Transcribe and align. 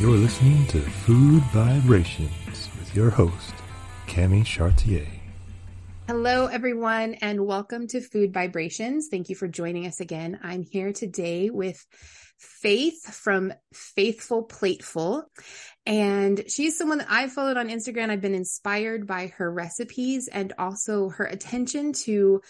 You're 0.00 0.16
listening 0.16 0.66
to 0.68 0.80
Food 0.80 1.42
Vibrations 1.52 2.70
with 2.78 2.96
your 2.96 3.10
host, 3.10 3.52
Cami 4.06 4.46
Chartier. 4.46 5.06
Hello, 6.06 6.46
everyone, 6.46 7.16
and 7.16 7.44
welcome 7.44 7.86
to 7.88 8.00
Food 8.00 8.32
Vibrations. 8.32 9.08
Thank 9.10 9.28
you 9.28 9.36
for 9.36 9.46
joining 9.46 9.86
us 9.86 10.00
again. 10.00 10.40
I'm 10.42 10.62
here 10.62 10.94
today 10.94 11.50
with 11.50 11.86
Faith 12.38 13.14
from 13.14 13.52
Faithful 13.74 14.44
Plateful. 14.44 15.30
And 15.84 16.44
she's 16.48 16.78
someone 16.78 16.96
that 16.96 17.08
I've 17.10 17.34
followed 17.34 17.58
on 17.58 17.68
Instagram. 17.68 18.08
I've 18.08 18.22
been 18.22 18.34
inspired 18.34 19.06
by 19.06 19.34
her 19.36 19.52
recipes 19.52 20.28
and 20.28 20.54
also 20.58 21.10
her 21.10 21.26
attention 21.26 21.92
to 22.04 22.40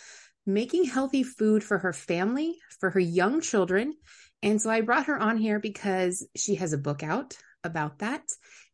making 0.47 0.85
healthy 0.85 1.25
food 1.25 1.65
for 1.65 1.79
her 1.79 1.93
family, 1.93 2.59
for 2.79 2.91
her 2.91 3.01
young 3.01 3.41
children. 3.41 3.95
And 4.43 4.61
so 4.61 4.71
I 4.71 4.81
brought 4.81 5.07
her 5.07 5.19
on 5.19 5.37
here 5.37 5.59
because 5.59 6.27
she 6.35 6.57
has 6.57 6.73
a 6.73 6.79
book 6.79 7.03
out 7.03 7.37
about 7.63 7.99
that. 7.99 8.23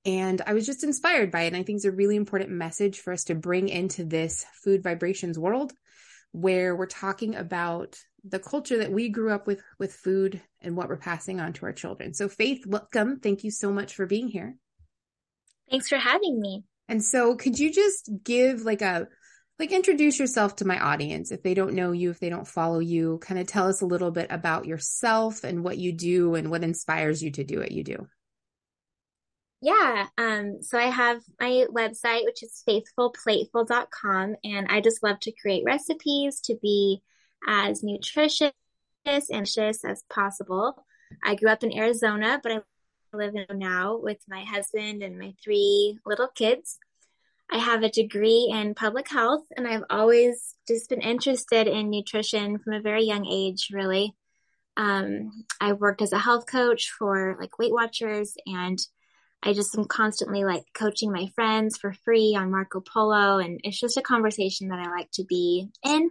And 0.05 0.41
I 0.47 0.55
was 0.55 0.66
just 0.66 0.84
inspired 0.84 1.33
by 1.33 1.43
it. 1.43 1.47
And 1.48 1.57
I 1.57 1.65
think 1.65 1.77
it's 1.77 1.84
a 1.84 1.91
really 1.91 2.15
important 2.15 2.51
message 2.51 3.01
for 3.01 3.12
us 3.12 3.24
to 3.24 3.34
bring 3.34 3.69
into 3.69 4.05
this 4.05 4.47
food 4.62 4.83
vibrations 4.83 5.38
world 5.38 5.73
where 6.30 6.77
we're 6.77 6.87
talking 6.87 7.34
about 7.34 7.98
the 8.29 8.38
culture 8.38 8.79
that 8.79 8.93
we 8.93 9.09
grew 9.09 9.33
up 9.33 9.47
with 9.47 9.62
with 9.79 9.93
food 9.93 10.41
and 10.60 10.77
what 10.77 10.88
we're 10.88 10.97
passing 10.97 11.41
on 11.41 11.52
to 11.55 11.66
our 11.66 11.73
children. 11.73 12.12
So 12.12 12.29
Faith, 12.29 12.66
welcome. 12.66 13.21
Thank 13.21 13.45
you 13.45 13.51
so 13.51 13.73
much 13.73 13.95
for 13.95 14.07
being 14.07 14.29
here. 14.29 14.57
Thanks 15.71 15.88
for 15.88 15.98
having 15.98 16.41
me. 16.41 16.65
And 16.88 17.02
so 17.02 17.37
could 17.37 17.59
you 17.59 17.73
just 17.73 18.10
give 18.23 18.62
like 18.62 18.83
a 18.83 19.09
like 19.59 19.73
introduce 19.73 20.19
yourself 20.19 20.56
to 20.56 20.66
my 20.66 20.78
audience 20.78 21.30
if 21.30 21.42
they 21.42 21.55
don't 21.55 21.74
know 21.74 21.92
you, 21.92 22.10
if 22.10 22.20
they 22.20 22.28
don't 22.28 22.46
follow 22.46 22.78
you, 22.78 23.19
kind 23.19 23.41
of 23.41 23.46
tell 23.46 23.69
us 23.69 23.80
a 23.80 23.87
little 23.87 24.10
bit 24.10 24.27
about 24.30 24.66
yourself 24.66 25.45
and 25.45 25.65
what 25.65 25.79
you 25.79 25.93
do 25.93 26.35
and 26.35 26.51
what 26.51 26.63
inspires 26.63 27.23
you 27.23 27.30
to 27.32 27.45
do 27.45 27.59
what 27.60 27.73
you 27.73 27.82
do. 27.82 28.07
Yeah, 29.63 30.09
um, 30.18 30.63
so 30.63 30.79
I 30.79 30.90
have 30.90 31.23
my 31.40 31.66
website, 31.71 32.24
which 32.24 32.43
is 32.43 32.63
faithfulplateful.com, 32.68 34.37
and 34.45 34.66
I 34.68 34.80
just 34.82 35.02
love 35.02 35.18
to 35.21 35.32
create 35.32 35.65
recipes 35.65 36.41
to 36.43 36.57
be 36.60 37.02
as 37.48 37.82
nutritious 37.82 38.52
and 39.07 39.24
delicious 39.46 39.85
as 39.85 40.02
possible. 40.10 40.85
I 41.24 41.37
grew 41.37 41.48
up 41.48 41.63
in 41.63 41.76
Arizona, 41.76 42.38
but 42.43 42.52
I 42.52 42.60
live 43.13 43.35
now 43.54 43.96
with 43.96 44.18
my 44.29 44.43
husband 44.45 45.02
and 45.02 45.18
my 45.18 45.35
three 45.43 45.98
little 46.04 46.29
kids. 46.29 46.79
I 47.51 47.59
have 47.59 47.83
a 47.83 47.91
degree 47.91 48.51
in 48.52 48.75
public 48.75 49.09
health, 49.09 49.45
and 49.57 49.66
I've 49.66 49.85
always 49.89 50.55
just 50.66 50.91
been 50.91 51.01
interested 51.01 51.69
in 51.69 51.91
nutrition 51.91 52.59
from 52.59 52.75
a 52.75 52.80
very 52.80 53.05
young 53.05 53.27
age, 53.27 53.69
really. 53.73 54.15
Um, 54.77 55.45
I 55.61 55.73
worked 55.73 56.03
as 56.03 56.13
a 56.13 56.19
health 56.19 56.47
coach 56.47 56.91
for 56.91 57.37
like 57.41 57.59
Weight 57.59 57.73
Watchers, 57.73 58.35
and 58.47 58.79
I 59.43 59.53
just 59.53 59.77
am 59.79 59.85
constantly 59.85 60.45
like 60.45 60.65
coaching 60.75 61.13
my 61.13 61.30
friends 61.35 61.79
for 61.79 61.93
free 62.05 62.35
on 62.37 62.51
Marco 62.51 62.80
Polo, 62.80 63.38
and 63.38 63.60
it's 63.63 63.79
just 63.79 63.97
a 63.97 64.03
conversation 64.03 64.69
that 64.69 64.81
I 64.81 64.91
like 64.91 65.10
to 65.12 65.25
be 65.25 65.69
in. 65.84 66.10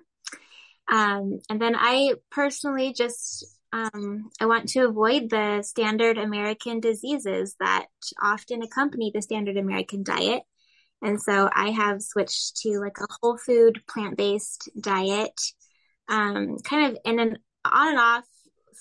Um, 0.88 1.40
and 1.50 1.62
then 1.62 1.76
I 1.76 2.14
personally 2.32 2.94
just 2.94 3.46
um, 3.74 4.30
I 4.40 4.46
want 4.46 4.70
to 4.70 4.86
avoid 4.86 5.30
the 5.30 5.62
standard 5.64 6.18
American 6.18 6.80
diseases 6.80 7.56
that 7.60 7.88
often 8.22 8.62
accompany 8.62 9.12
the 9.14 9.22
standard 9.22 9.58
American 9.58 10.04
diet. 10.04 10.44
And 11.06 11.22
so 11.22 11.48
I 11.54 11.70
have 11.70 12.02
switched 12.02 12.58
to 12.64 12.80
like 12.80 12.98
a 13.00 13.06
whole 13.22 13.38
food, 13.38 13.84
plant 13.88 14.18
based 14.18 14.70
diet, 14.82 15.40
um, 16.10 16.58
kind 16.64 16.92
of 16.92 16.98
in 17.06 17.20
an 17.20 17.38
on 17.64 17.90
and 17.90 18.00
off 18.00 18.26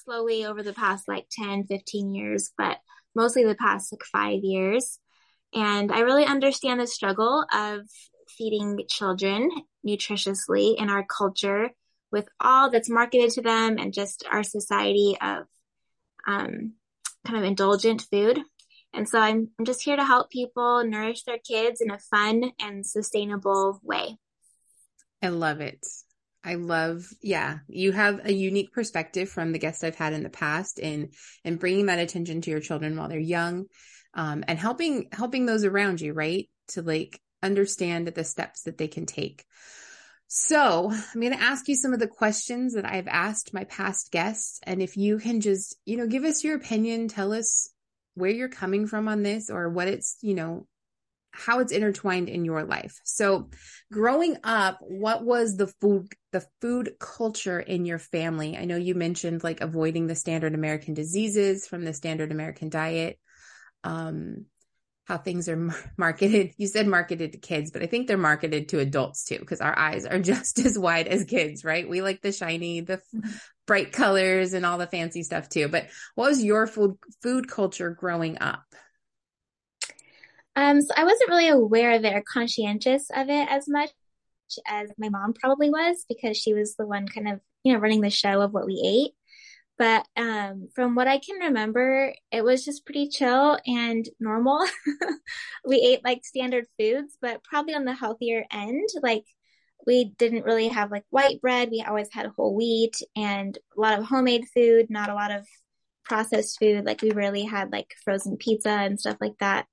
slowly 0.05 0.47
over 0.47 0.63
the 0.63 0.73
past 0.73 1.07
like 1.07 1.27
10, 1.31 1.67
15 1.67 2.15
years, 2.15 2.51
but 2.57 2.79
mostly 3.15 3.45
the 3.45 3.55
past 3.55 3.93
like 3.93 4.05
five 4.11 4.43
years. 4.43 4.99
And 5.53 5.93
I 5.93 6.01
really 6.01 6.25
understand 6.25 6.81
the 6.81 6.87
struggle 6.87 7.45
of 7.53 7.81
feeding 8.39 8.81
children 8.89 9.51
nutritiously 9.87 10.81
in 10.81 10.89
our 10.89 11.05
culture 11.05 11.73
with 12.11 12.27
all 12.41 12.71
that's 12.71 12.89
marketed 12.89 13.33
to 13.33 13.43
them 13.43 13.77
and 13.79 13.93
just 13.93 14.25
our 14.33 14.43
society 14.43 15.19
of 15.21 15.45
um, 16.27 16.73
kind 17.27 17.37
of 17.37 17.45
indulgent 17.45 18.07
food. 18.11 18.41
And 18.95 19.09
so 19.09 19.19
I'm, 19.19 19.51
I'm 19.59 19.65
just 19.65 19.83
here 19.83 19.97
to 19.97 20.05
help 20.05 20.31
people 20.31 20.85
nourish 20.85 21.25
their 21.25 21.39
kids 21.39 21.81
in 21.81 21.91
a 21.91 21.99
fun 21.99 22.53
and 22.61 22.87
sustainable 22.87 23.81
way. 23.83 24.17
I 25.21 25.29
love 25.29 25.61
it. 25.61 25.85
I 26.45 26.55
love, 26.57 27.09
yeah, 27.23 27.59
you 27.67 27.93
have 27.93 28.21
a 28.25 28.33
unique 28.33 28.73
perspective 28.73 29.31
from 29.31 29.53
the 29.53 29.59
guests 29.59 29.83
I've 29.83 29.97
had 29.97 30.13
in 30.13 30.23
the 30.23 30.31
past 30.31 30.79
in, 30.79 31.11
in 31.43 31.57
bringing 31.57 31.87
that 31.87 31.99
attention 31.99 32.43
to 32.43 32.51
your 32.51 32.61
children 32.61 32.97
while 32.97 33.09
they're 33.09 33.19
young, 33.19 33.65
um, 34.13 34.45
and 34.47 34.59
helping, 34.59 35.09
helping 35.11 35.47
those 35.47 35.65
around 35.65 36.01
you, 36.01 36.13
right? 36.13 36.49
To 36.69 36.83
like 36.83 37.19
understand 37.43 38.09
the 38.09 38.25
steps 38.25 38.63
that 38.63 38.79
they 38.79 38.89
can 38.89 39.07
take. 39.07 39.45
So 40.29 40.91
I'm 40.91 41.21
going 41.21 41.33
to 41.33 41.43
ask 41.43 41.69
you 41.69 41.77
some 41.77 41.93
of 41.93 42.01
the 42.01 42.09
questions 42.09 42.75
that 42.75 42.85
I've 42.85 43.09
asked 43.09 43.55
my 43.55 43.65
past 43.65 44.11
guests. 44.11 44.61
And 44.65 44.83
if 44.83 44.97
you 44.97 45.19
can 45.19 45.41
just, 45.41 45.77
you 45.85 45.97
know, 45.97 46.07
give 46.07 46.25
us 46.25 46.45
your 46.45 46.57
opinion, 46.57 47.09
tell 47.09 47.33
us 47.33 47.71
where 48.15 48.31
you're 48.31 48.49
coming 48.49 48.87
from 48.87 49.09
on 49.09 49.23
this 49.23 49.51
or 49.51 49.69
what 49.69 49.89
it's, 49.89 50.17
you 50.23 50.35
know, 50.35 50.67
how 51.33 51.59
it's 51.59 51.73
intertwined 51.73 52.29
in 52.29 52.45
your 52.45 52.63
life. 52.63 53.01
So, 53.03 53.51
growing 53.93 54.37
up, 54.45 54.79
what 54.81 55.25
was 55.25 55.57
the 55.57 55.67
food 55.81 56.13
the 56.33 56.47
food 56.61 56.95
culture 57.01 57.59
in 57.59 57.85
your 57.85 57.99
family? 57.99 58.57
I 58.57 58.65
know 58.65 58.77
you 58.77 58.95
mentioned 58.95 59.43
like 59.43 59.61
avoiding 59.61 60.07
the 60.07 60.15
standard 60.15 60.55
American 60.55 60.95
diseases 60.95 61.67
from 61.67 61.85
the 61.85 61.93
standard 61.93 62.31
American 62.31 62.69
diet. 62.69 63.19
Um 63.83 64.47
how 65.05 65.19
things 65.19 65.49
are 65.49 65.71
marketed. 65.97 66.55
You 66.57 66.67
said 66.67 66.87
marketed 66.87 67.33
to 67.33 67.39
kids, 67.39 67.71
but 67.71 67.83
I 67.83 67.87
think 67.87 68.07
they're 68.07 68.17
marketed 68.19 68.69
to 68.71 68.79
adults 68.79 69.25
too 69.25 69.39
because 69.39 69.61
our 69.61 69.79
eyes 69.79 70.05
are 70.05 70.19
just 70.21 70.59
as 70.59 70.79
wide 70.79 71.09
as 71.09 71.25
kids, 71.25 71.65
right? 71.65 71.89
We 71.89 72.03
like 72.03 72.23
the 72.23 72.33
shiny, 72.33 72.81
the 72.81 73.01
bright 73.67 73.93
colors 73.93 74.53
and 74.53 74.67
all 74.67 74.79
the 74.79 74.87
fancy 74.87 75.23
stuff 75.23 75.49
too. 75.49 75.69
But 75.69 75.89
what 76.15 76.29
was 76.29 76.43
your 76.43 76.67
food 76.67 76.97
food 77.23 77.49
culture 77.49 77.91
growing 77.91 78.39
up? 78.41 78.65
Um, 80.57 80.81
so 80.81 80.95
I 80.97 81.05
wasn't 81.05 81.31
really 81.31 81.49
aware 81.49 81.93
of 81.93 82.05
it 82.05 82.15
or 82.15 82.23
conscientious 82.23 83.09
of 83.15 83.29
it 83.29 83.49
as 83.51 83.69
much 83.69 83.91
as 84.67 84.91
my 84.99 85.09
mom 85.09 85.33
probably 85.33 85.69
was 85.69 86.05
because 86.09 86.37
she 86.37 86.55
was 86.55 86.77
the 86.77 86.87
one 86.87 87.09
kind 87.09 87.29
of, 87.29 87.41
you 87.65 87.73
know, 87.73 87.81
running 87.81 88.01
the 88.01 88.11
show 88.11 88.41
of 88.41 88.53
what 88.53 88.67
we 88.67 88.81
ate. 88.85 89.15
But 89.77 90.07
um, 90.17 90.69
from 90.75 90.95
what 90.95 91.09
I 91.09 91.19
can 91.19 91.37
remember, 91.37 92.15
it 92.31 92.45
was 92.45 92.65
just 92.65 92.85
pretty 92.85 93.09
chill 93.09 93.59
and 93.67 94.09
normal. 94.21 94.65
we 95.65 95.77
ate 95.81 96.05
like 96.05 96.25
standard 96.25 96.67
foods, 96.79 97.19
but 97.21 97.43
probably 97.43 97.75
on 97.75 97.85
the 97.85 97.95
healthier 97.95 98.45
end. 98.53 98.89
Like 99.03 99.25
we 99.87 100.13
didn't 100.17 100.45
really 100.45 100.69
have 100.69 100.93
like 100.93 101.05
white 101.11 101.41
bread. 101.41 101.71
We 101.71 101.85
always 101.87 102.09
had 102.13 102.27
whole 102.27 102.55
wheat 102.55 103.03
and 103.17 103.59
a 103.77 103.81
lot 103.81 103.99
of 103.99 104.05
homemade 104.05 104.45
food, 104.55 104.91
not 104.91 105.11
a 105.11 105.15
lot 105.15 105.33
of 105.33 105.47
processed 106.05 106.59
food. 106.61 106.85
Like 106.85 107.03
we 107.03 107.11
rarely 107.11 107.45
had 107.45 107.73
like 107.73 107.95
frozen 108.05 108.37
pizza 108.37 108.71
and 108.71 109.01
stuff 109.01 109.17
like 109.21 109.39
that 109.41 109.67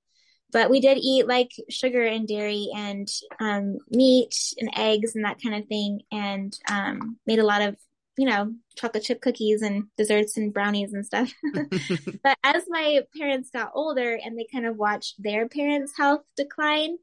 but 0.52 0.68
we 0.70 0.80
did 0.80 0.98
eat 1.00 1.26
like 1.26 1.50
sugar 1.70 2.04
and 2.04 2.28
dairy 2.28 2.68
and 2.76 3.08
um, 3.40 3.78
meat 3.90 4.34
and 4.58 4.70
eggs 4.76 5.16
and 5.16 5.24
that 5.24 5.40
kind 5.42 5.54
of 5.54 5.66
thing 5.66 6.02
and 6.12 6.56
um, 6.70 7.16
made 7.26 7.38
a 7.38 7.46
lot 7.46 7.62
of 7.62 7.76
you 8.16 8.26
know 8.26 8.52
chocolate 8.76 9.02
chip 9.02 9.20
cookies 9.20 9.62
and 9.62 9.84
desserts 9.96 10.36
and 10.36 10.52
brownies 10.52 10.92
and 10.92 11.06
stuff 11.06 11.32
but 12.22 12.36
as 12.44 12.64
my 12.68 13.00
parents 13.16 13.50
got 13.50 13.72
older 13.74 14.18
and 14.22 14.38
they 14.38 14.46
kind 14.52 14.66
of 14.66 14.76
watched 14.76 15.14
their 15.18 15.48
parents 15.48 15.92
health 15.96 16.22
decline 16.36 16.96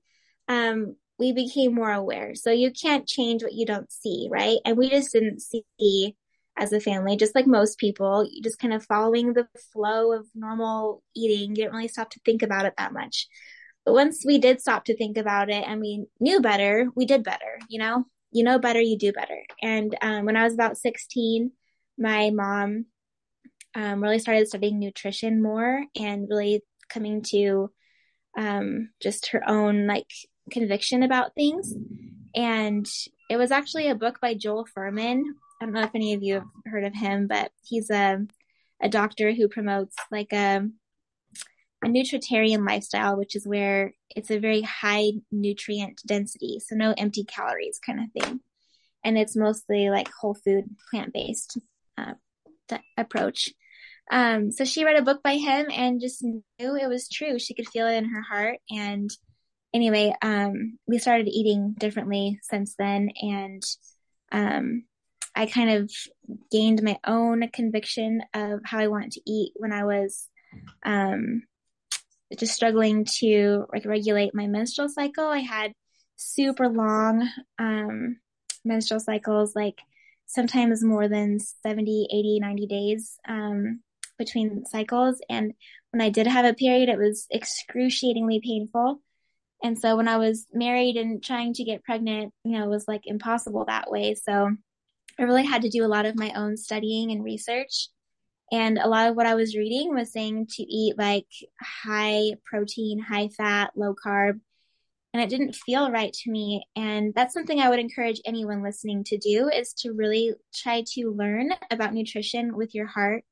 um, 0.47 0.95
we 1.17 1.31
became 1.31 1.73
more 1.73 1.91
aware 1.91 2.35
so 2.35 2.51
you 2.51 2.71
can't 2.71 3.07
change 3.07 3.43
what 3.43 3.53
you 3.53 3.65
don't 3.65 3.91
see 3.91 4.27
right 4.31 4.57
and 4.65 4.77
we 4.77 4.89
just 4.89 5.11
didn't 5.11 5.41
see 5.41 6.15
as 6.59 6.73
a 6.73 6.79
family, 6.79 7.15
just 7.15 7.33
like 7.33 7.47
most 7.47 7.79
people, 7.79 8.27
just 8.43 8.59
kind 8.59 8.73
of 8.73 8.85
following 8.85 9.33
the 9.33 9.47
flow 9.71 10.11
of 10.11 10.27
normal 10.35 11.01
eating. 11.15 11.51
You 11.51 11.55
didn't 11.55 11.73
really 11.73 11.87
stop 11.87 12.11
to 12.11 12.19
think 12.25 12.43
about 12.43 12.65
it 12.65 12.73
that 12.77 12.93
much. 12.93 13.27
But 13.85 13.93
once 13.93 14.23
we 14.25 14.37
did 14.37 14.59
stop 14.59 14.85
to 14.85 14.97
think 14.97 15.17
about 15.17 15.49
it 15.49 15.63
and 15.65 15.79
we 15.79 16.05
knew 16.19 16.41
better, 16.41 16.89
we 16.95 17.05
did 17.05 17.23
better, 17.23 17.59
you 17.69 17.79
know? 17.79 18.05
You 18.31 18.43
know 18.43 18.59
better, 18.59 18.81
you 18.81 18.97
do 18.97 19.11
better. 19.11 19.41
And 19.61 19.95
um, 20.01 20.25
when 20.25 20.37
I 20.37 20.43
was 20.43 20.53
about 20.53 20.77
16, 20.77 21.51
my 21.97 22.29
mom 22.29 22.85
um, 23.75 24.01
really 24.01 24.19
started 24.19 24.47
studying 24.47 24.79
nutrition 24.79 25.41
more 25.41 25.83
and 25.95 26.27
really 26.29 26.63
coming 26.89 27.21
to 27.23 27.71
um, 28.37 28.89
just 29.01 29.27
her 29.27 29.47
own 29.47 29.87
like 29.87 30.09
conviction 30.51 31.03
about 31.03 31.35
things. 31.35 31.73
And 32.35 32.87
it 33.29 33.37
was 33.37 33.51
actually 33.51 33.89
a 33.89 33.95
book 33.95 34.19
by 34.21 34.33
Joel 34.33 34.67
Fuhrman 34.75 35.23
I 35.61 35.65
don't 35.65 35.73
know 35.73 35.81
if 35.81 35.93
any 35.93 36.13
of 36.13 36.23
you 36.23 36.35
have 36.35 36.47
heard 36.65 36.85
of 36.85 36.95
him, 36.95 37.27
but 37.27 37.51
he's 37.63 37.89
a 37.89 38.25
a 38.81 38.87
doctor 38.87 39.33
who 39.33 39.49
promotes 39.49 39.95
like 40.09 40.31
a 40.31 40.65
a 41.83 41.87
nutritarian 41.87 42.67
lifestyle, 42.67 43.17
which 43.17 43.35
is 43.35 43.47
where 43.47 43.93
it's 44.09 44.31
a 44.31 44.39
very 44.39 44.61
high 44.61 45.11
nutrient 45.31 46.01
density, 46.05 46.59
so 46.59 46.75
no 46.75 46.93
empty 46.97 47.23
calories 47.23 47.79
kind 47.85 47.99
of 47.99 48.11
thing, 48.11 48.41
and 49.03 49.17
it's 49.17 49.35
mostly 49.35 49.89
like 49.89 50.09
whole 50.11 50.35
food, 50.35 50.65
plant 50.89 51.13
based 51.13 51.57
uh, 51.97 52.13
approach. 52.97 53.51
Um, 54.11 54.51
so 54.51 54.65
she 54.65 54.85
read 54.85 54.95
a 54.95 55.03
book 55.03 55.21
by 55.23 55.35
him 55.35 55.67
and 55.71 56.01
just 56.01 56.23
knew 56.23 56.41
it 56.59 56.89
was 56.89 57.07
true. 57.07 57.37
She 57.37 57.53
could 57.53 57.67
feel 57.69 57.87
it 57.87 57.95
in 57.95 58.05
her 58.05 58.21
heart. 58.21 58.57
And 58.69 59.09
anyway, 59.71 60.15
um, 60.23 60.79
we 60.87 60.97
started 60.97 61.27
eating 61.27 61.75
differently 61.77 62.39
since 62.41 62.75
then. 62.75 63.11
And, 63.21 63.63
um, 64.31 64.85
I 65.35 65.45
kind 65.45 65.69
of 65.69 65.91
gained 66.51 66.81
my 66.81 66.97
own 67.05 67.47
conviction 67.49 68.23
of 68.33 68.61
how 68.65 68.79
I 68.79 68.87
wanted 68.87 69.11
to 69.11 69.21
eat 69.27 69.53
when 69.55 69.71
I 69.71 69.83
was, 69.83 70.27
um, 70.83 71.43
just 72.37 72.53
struggling 72.53 73.05
to 73.19 73.65
like 73.73 73.85
regulate 73.85 74.35
my 74.35 74.47
menstrual 74.47 74.89
cycle. 74.89 75.25
I 75.25 75.39
had 75.39 75.73
super 76.15 76.67
long, 76.67 77.27
um, 77.57 78.17
menstrual 78.63 78.99
cycles, 78.99 79.55
like 79.55 79.79
sometimes 80.27 80.83
more 80.83 81.07
than 81.07 81.39
70, 81.39 82.07
80, 82.11 82.39
90 82.39 82.67
days. 82.67 83.17
Um, 83.27 83.81
between 84.19 84.65
cycles. 84.65 85.19
And 85.27 85.53
when 85.91 86.01
I 86.01 86.11
did 86.11 86.27
have 86.27 86.45
a 86.45 86.53
period, 86.53 86.89
it 86.89 86.99
was 86.99 87.25
excruciatingly 87.33 88.41
painful. 88.45 89.01
And 89.63 89.79
so 89.79 89.95
when 89.95 90.07
I 90.07 90.17
was 90.17 90.45
married 90.53 90.95
and 90.95 91.23
trying 91.23 91.53
to 91.55 91.63
get 91.63 91.83
pregnant, 91.83 92.33
you 92.43 92.51
know, 92.51 92.65
it 92.65 92.69
was 92.69 92.87
like 92.87 93.01
impossible 93.05 93.65
that 93.65 93.89
way. 93.89 94.13
So 94.13 94.55
I 95.17 95.23
really 95.23 95.45
had 95.45 95.63
to 95.63 95.69
do 95.69 95.83
a 95.83 95.87
lot 95.87 96.05
of 96.05 96.15
my 96.15 96.31
own 96.35 96.55
studying 96.55 97.11
and 97.11 97.23
research. 97.23 97.89
And 98.51 98.77
a 98.77 98.87
lot 98.87 99.09
of 99.09 99.15
what 99.15 99.25
I 99.25 99.35
was 99.35 99.55
reading 99.55 99.93
was 99.93 100.11
saying 100.11 100.47
to 100.51 100.63
eat 100.63 100.97
like 100.97 101.27
high 101.61 102.33
protein, 102.45 102.99
high 102.99 103.29
fat, 103.29 103.71
low 103.75 103.93
carb. 103.93 104.39
And 105.13 105.23
it 105.23 105.29
didn't 105.29 105.55
feel 105.55 105.91
right 105.91 106.13
to 106.13 106.31
me. 106.31 106.65
And 106.75 107.13
that's 107.15 107.33
something 107.33 107.59
I 107.59 107.69
would 107.69 107.79
encourage 107.79 108.21
anyone 108.25 108.61
listening 108.61 109.03
to 109.05 109.17
do 109.17 109.49
is 109.49 109.73
to 109.79 109.91
really 109.91 110.33
try 110.53 110.83
to 110.93 111.11
learn 111.11 111.49
about 111.71 111.93
nutrition 111.93 112.55
with 112.55 112.75
your 112.75 112.85
heart 112.85 113.23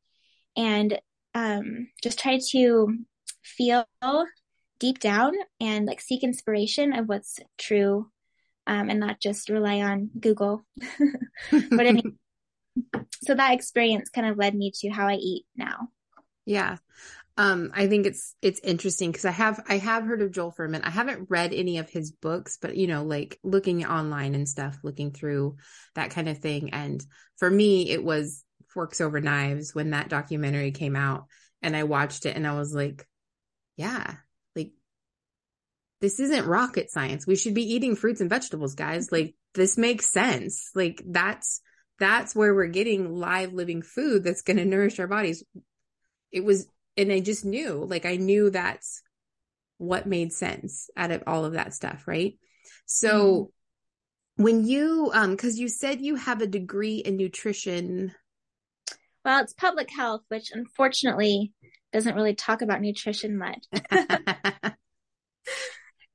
and 0.56 1.00
um, 1.36 1.90
just 2.02 2.20
try 2.20 2.40
to 2.52 2.98
feel 3.44 3.86
deep 4.80 5.00
down 5.00 5.34
and 5.60 5.86
like 5.86 6.02
seek 6.02 6.24
inspiration 6.24 6.94
of 6.94 7.08
what's 7.08 7.40
true 7.58 8.10
um, 8.66 8.90
and 8.90 9.00
not 9.00 9.20
just 9.20 9.50
rely 9.50 9.82
on 9.82 10.10
Google. 10.20 10.64
but 11.52 11.86
anyway, 11.86 12.12
so 13.24 13.36
that 13.36 13.54
experience 13.54 14.10
kind 14.10 14.28
of 14.28 14.38
led 14.38 14.56
me 14.56 14.72
to 14.80 14.90
how 14.90 15.08
I 15.08 15.16
eat 15.16 15.46
now. 15.56 15.90
Yeah. 16.46 16.78
Um, 17.40 17.72
I 17.76 17.88
think 17.88 18.08
it's 18.08 18.36
it's 18.42 18.60
interesting 18.62 19.12
because 19.12 19.26
I 19.26 19.32
have 19.32 19.64
I 19.70 19.78
have 19.78 20.06
heard 20.06 20.24
of 20.24 20.32
Joel 20.32 20.52
Fuhrman. 20.58 20.82
I 20.84 20.90
haven't 20.90 21.30
read 21.30 21.54
any 21.54 21.78
of 21.78 21.90
his 21.90 22.12
books, 22.12 22.58
but 22.60 22.76
you 22.76 22.88
know, 22.88 23.04
like 23.04 23.40
looking 23.44 23.86
online 23.86 24.34
and 24.34 24.50
stuff, 24.50 24.80
looking 24.84 25.12
through 25.12 25.58
that 25.94 26.10
kind 26.10 26.30
of 26.30 26.40
thing. 26.40 26.72
And 26.72 27.04
for 27.38 27.50
me, 27.50 27.92
it 27.92 28.04
was 28.04 28.44
Forks 28.70 29.02
Over 29.02 29.22
Knives 29.22 29.76
when 29.76 29.92
that 29.92 30.10
documentary 30.10 30.72
came 30.72 30.96
out 30.96 31.26
and 31.62 31.76
I 31.76 31.84
watched 31.84 32.26
it 32.26 32.36
and 32.36 32.48
I 32.48 32.58
was 32.58 32.74
like, 32.74 33.08
yeah, 33.76 34.16
like 34.56 34.72
this 36.02 36.20
isn't 36.20 36.48
rocket 36.48 36.90
science. 36.90 37.28
We 37.28 37.36
should 37.36 37.54
be 37.54 37.74
eating 37.74 37.96
fruits 37.96 38.22
and 38.22 38.32
vegetables, 38.32 38.74
guys. 38.74 39.12
Like 39.12 39.36
this 39.54 39.78
makes 39.78 40.12
sense. 40.12 40.72
Like 40.74 41.04
that's 41.06 41.62
that's 42.00 42.36
where 42.36 42.54
we're 42.54 42.68
getting 42.68 43.16
live 43.16 43.54
living 43.54 43.82
food 43.82 44.24
that's 44.24 44.42
going 44.42 44.58
to 44.58 44.66
nourish 44.66 45.00
our 45.00 45.08
bodies. 45.08 45.44
It 46.32 46.44
was 46.44 46.68
and 46.96 47.12
I 47.12 47.20
just 47.20 47.46
knew, 47.46 47.86
like 47.88 48.06
I 48.06 48.16
knew 48.16 48.50
that's 48.50 49.04
what 49.78 50.08
made 50.08 50.34
sense 50.34 50.90
out 50.98 51.12
of 51.12 51.24
all 51.28 51.46
of 51.46 51.54
that 51.54 51.74
stuff, 51.74 52.08
right? 52.08 52.38
So 52.86 53.52
mm-hmm. 54.38 54.44
when 54.44 54.66
you 54.66 55.12
um 55.14 55.38
cuz 55.38 55.60
you 55.60 55.70
said 55.70 56.02
you 56.02 56.16
have 56.16 56.42
a 56.42 56.48
degree 56.48 56.98
in 56.98 57.18
nutrition 57.18 58.14
well, 59.28 59.44
it's 59.44 59.52
public 59.52 59.90
health, 59.92 60.22
which 60.30 60.52
unfortunately 60.54 61.52
doesn't 61.92 62.16
really 62.16 62.34
talk 62.34 62.62
about 62.62 62.80
nutrition 62.80 63.38
much. 63.38 63.66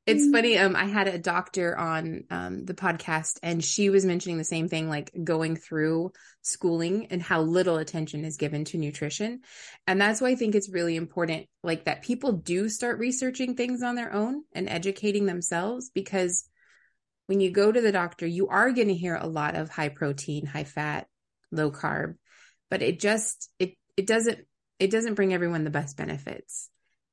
it's 0.07 0.31
funny. 0.31 0.59
Um, 0.59 0.75
I 0.75 0.87
had 0.87 1.07
a 1.07 1.19
doctor 1.19 1.79
on 1.79 2.25
um, 2.31 2.65
the 2.65 2.75
podcast, 2.75 3.39
and 3.43 3.65
she 3.65 3.89
was 3.89 4.05
mentioning 4.05 4.37
the 4.39 4.45
same 4.45 4.69
thing, 4.69 4.89
like 4.89 5.13
going 5.23 5.57
through 5.57 6.13
schooling 6.43 7.07
and 7.11 7.23
how 7.23 7.43
little 7.43 7.77
attention 7.77 8.25
is 8.25 8.37
given 8.37 8.65
to 8.67 8.79
nutrition, 8.79 9.41
and 9.87 10.01
that's 10.01 10.21
why 10.21 10.31
I 10.31 10.35
think 10.35 10.55
it's 10.55 10.69
really 10.69 10.97
important, 10.97 11.47
like 11.63 11.85
that 11.85 12.03
people 12.03 12.33
do 12.33 12.69
start 12.69 12.99
researching 12.99 13.55
things 13.55 13.83
on 13.83 13.95
their 13.95 14.13
own 14.13 14.43
and 14.53 14.69
educating 14.69 15.27
themselves, 15.27 15.91
because 15.95 16.49
when 17.27 17.41
you 17.41 17.51
go 17.51 17.71
to 17.71 17.81
the 17.81 17.93
doctor, 17.93 18.27
you 18.27 18.49
are 18.49 18.73
going 18.73 18.89
to 18.89 18.95
hear 18.95 19.15
a 19.15 19.29
lot 19.29 19.55
of 19.55 19.71
high 19.71 19.89
protein, 19.89 20.47
high 20.47 20.65
fat, 20.65 21.07
low 21.53 21.71
carb, 21.71 22.17
but 22.71 22.83
it 22.83 22.99
just 22.99 23.51
it 23.59 23.75
it 23.97 24.07
doesn't 24.07 24.41
it 24.79 24.91
doesn't 24.91 25.15
bring 25.15 25.33
everyone 25.33 25.63
the 25.63 25.71
best 25.71 25.97
benefits 25.97 26.69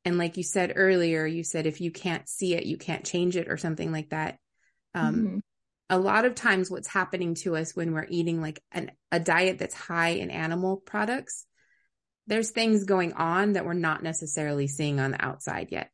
and 0.05 0.17
like 0.17 0.37
you 0.37 0.43
said 0.43 0.73
earlier 0.75 1.25
you 1.25 1.43
said 1.43 1.65
if 1.65 1.81
you 1.81 1.91
can't 1.91 2.27
see 2.27 2.53
it 2.53 2.65
you 2.65 2.77
can't 2.77 3.05
change 3.05 3.35
it 3.35 3.49
or 3.49 3.57
something 3.57 3.91
like 3.91 4.09
that. 4.09 4.37
Um, 4.95 5.15
mm-hmm. 5.15 5.37
a 5.91 5.99
lot 5.99 6.25
of 6.25 6.33
times 6.33 6.71
what's 6.71 6.87
happening 6.87 7.35
to 7.35 7.55
us 7.55 7.75
when 7.75 7.93
we're 7.93 8.07
eating 8.09 8.41
like 8.41 8.59
an, 8.71 8.91
a 9.11 9.19
diet 9.19 9.59
that's 9.59 9.75
high 9.75 10.09
in 10.09 10.31
animal 10.31 10.77
products 10.77 11.45
there's 12.25 12.49
things 12.51 12.85
going 12.85 13.13
on 13.13 13.53
that 13.53 13.65
we're 13.65 13.73
not 13.73 14.03
necessarily 14.03 14.67
seeing 14.67 14.99
on 14.99 15.11
the 15.11 15.23
outside 15.23 15.67
yet. 15.71 15.89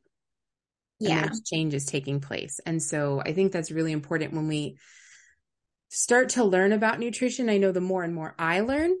Yeah. 0.98 1.22
there's 1.22 1.42
changes 1.42 1.84
taking 1.84 2.20
place. 2.20 2.58
And 2.64 2.82
so 2.82 3.20
i 3.24 3.32
think 3.32 3.52
that's 3.52 3.70
really 3.70 3.92
important 3.92 4.32
when 4.32 4.48
we 4.48 4.78
start 5.88 6.30
to 6.30 6.44
learn 6.44 6.72
about 6.72 6.98
nutrition. 6.98 7.48
I 7.48 7.58
know 7.58 7.72
the 7.72 7.80
more 7.80 8.02
and 8.02 8.14
more 8.14 8.34
i 8.38 8.60
learn 8.60 8.94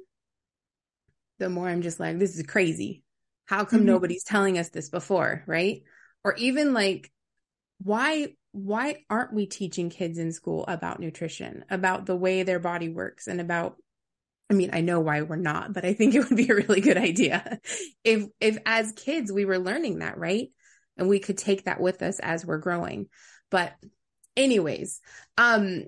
the 1.38 1.48
more 1.48 1.68
I'm 1.68 1.82
just 1.82 2.00
like, 2.00 2.18
this 2.18 2.36
is 2.36 2.46
crazy. 2.46 3.02
How 3.46 3.64
come 3.64 3.80
mm-hmm. 3.80 3.88
nobody's 3.88 4.24
telling 4.24 4.58
us 4.58 4.68
this 4.68 4.88
before? 4.88 5.42
Right. 5.46 5.82
Or 6.24 6.34
even 6.34 6.74
like, 6.74 7.10
why, 7.82 8.34
why 8.52 9.04
aren't 9.08 9.34
we 9.34 9.46
teaching 9.46 9.90
kids 9.90 10.18
in 10.18 10.32
school 10.32 10.64
about 10.66 11.00
nutrition, 11.00 11.64
about 11.70 12.06
the 12.06 12.16
way 12.16 12.42
their 12.42 12.58
body 12.58 12.88
works 12.88 13.26
and 13.26 13.40
about, 13.40 13.76
I 14.50 14.54
mean, 14.54 14.70
I 14.72 14.80
know 14.80 15.00
why 15.00 15.22
we're 15.22 15.36
not, 15.36 15.72
but 15.72 15.84
I 15.84 15.94
think 15.94 16.14
it 16.14 16.28
would 16.28 16.36
be 16.36 16.48
a 16.48 16.54
really 16.54 16.80
good 16.80 16.96
idea 16.96 17.60
if, 18.04 18.24
if 18.40 18.58
as 18.66 18.92
kids 18.92 19.32
we 19.32 19.44
were 19.44 19.58
learning 19.58 20.00
that, 20.00 20.18
right? 20.18 20.48
And 20.96 21.08
we 21.08 21.18
could 21.18 21.38
take 21.38 21.64
that 21.64 21.80
with 21.80 22.02
us 22.02 22.18
as 22.18 22.46
we're 22.46 22.58
growing. 22.58 23.06
But 23.50 23.74
anyways, 24.36 25.00
um, 25.36 25.84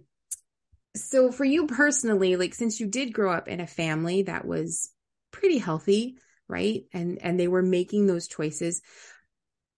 so 0.96 1.31
for 1.32 1.44
you 1.44 1.66
personally, 1.66 2.37
like 2.37 2.55
since 2.55 2.81
you 2.81 2.87
did 2.87 3.12
grow 3.12 3.32
up 3.32 3.49
in 3.49 3.60
a 3.60 3.66
family 3.66 4.22
that 4.22 4.44
was 4.44 4.91
pretty 5.31 5.58
healthy, 5.58 6.17
right? 6.48 6.82
And 6.93 7.19
and 7.22 7.38
they 7.38 7.48
were 7.48 7.62
making 7.62 8.06
those 8.06 8.28
choices. 8.28 8.81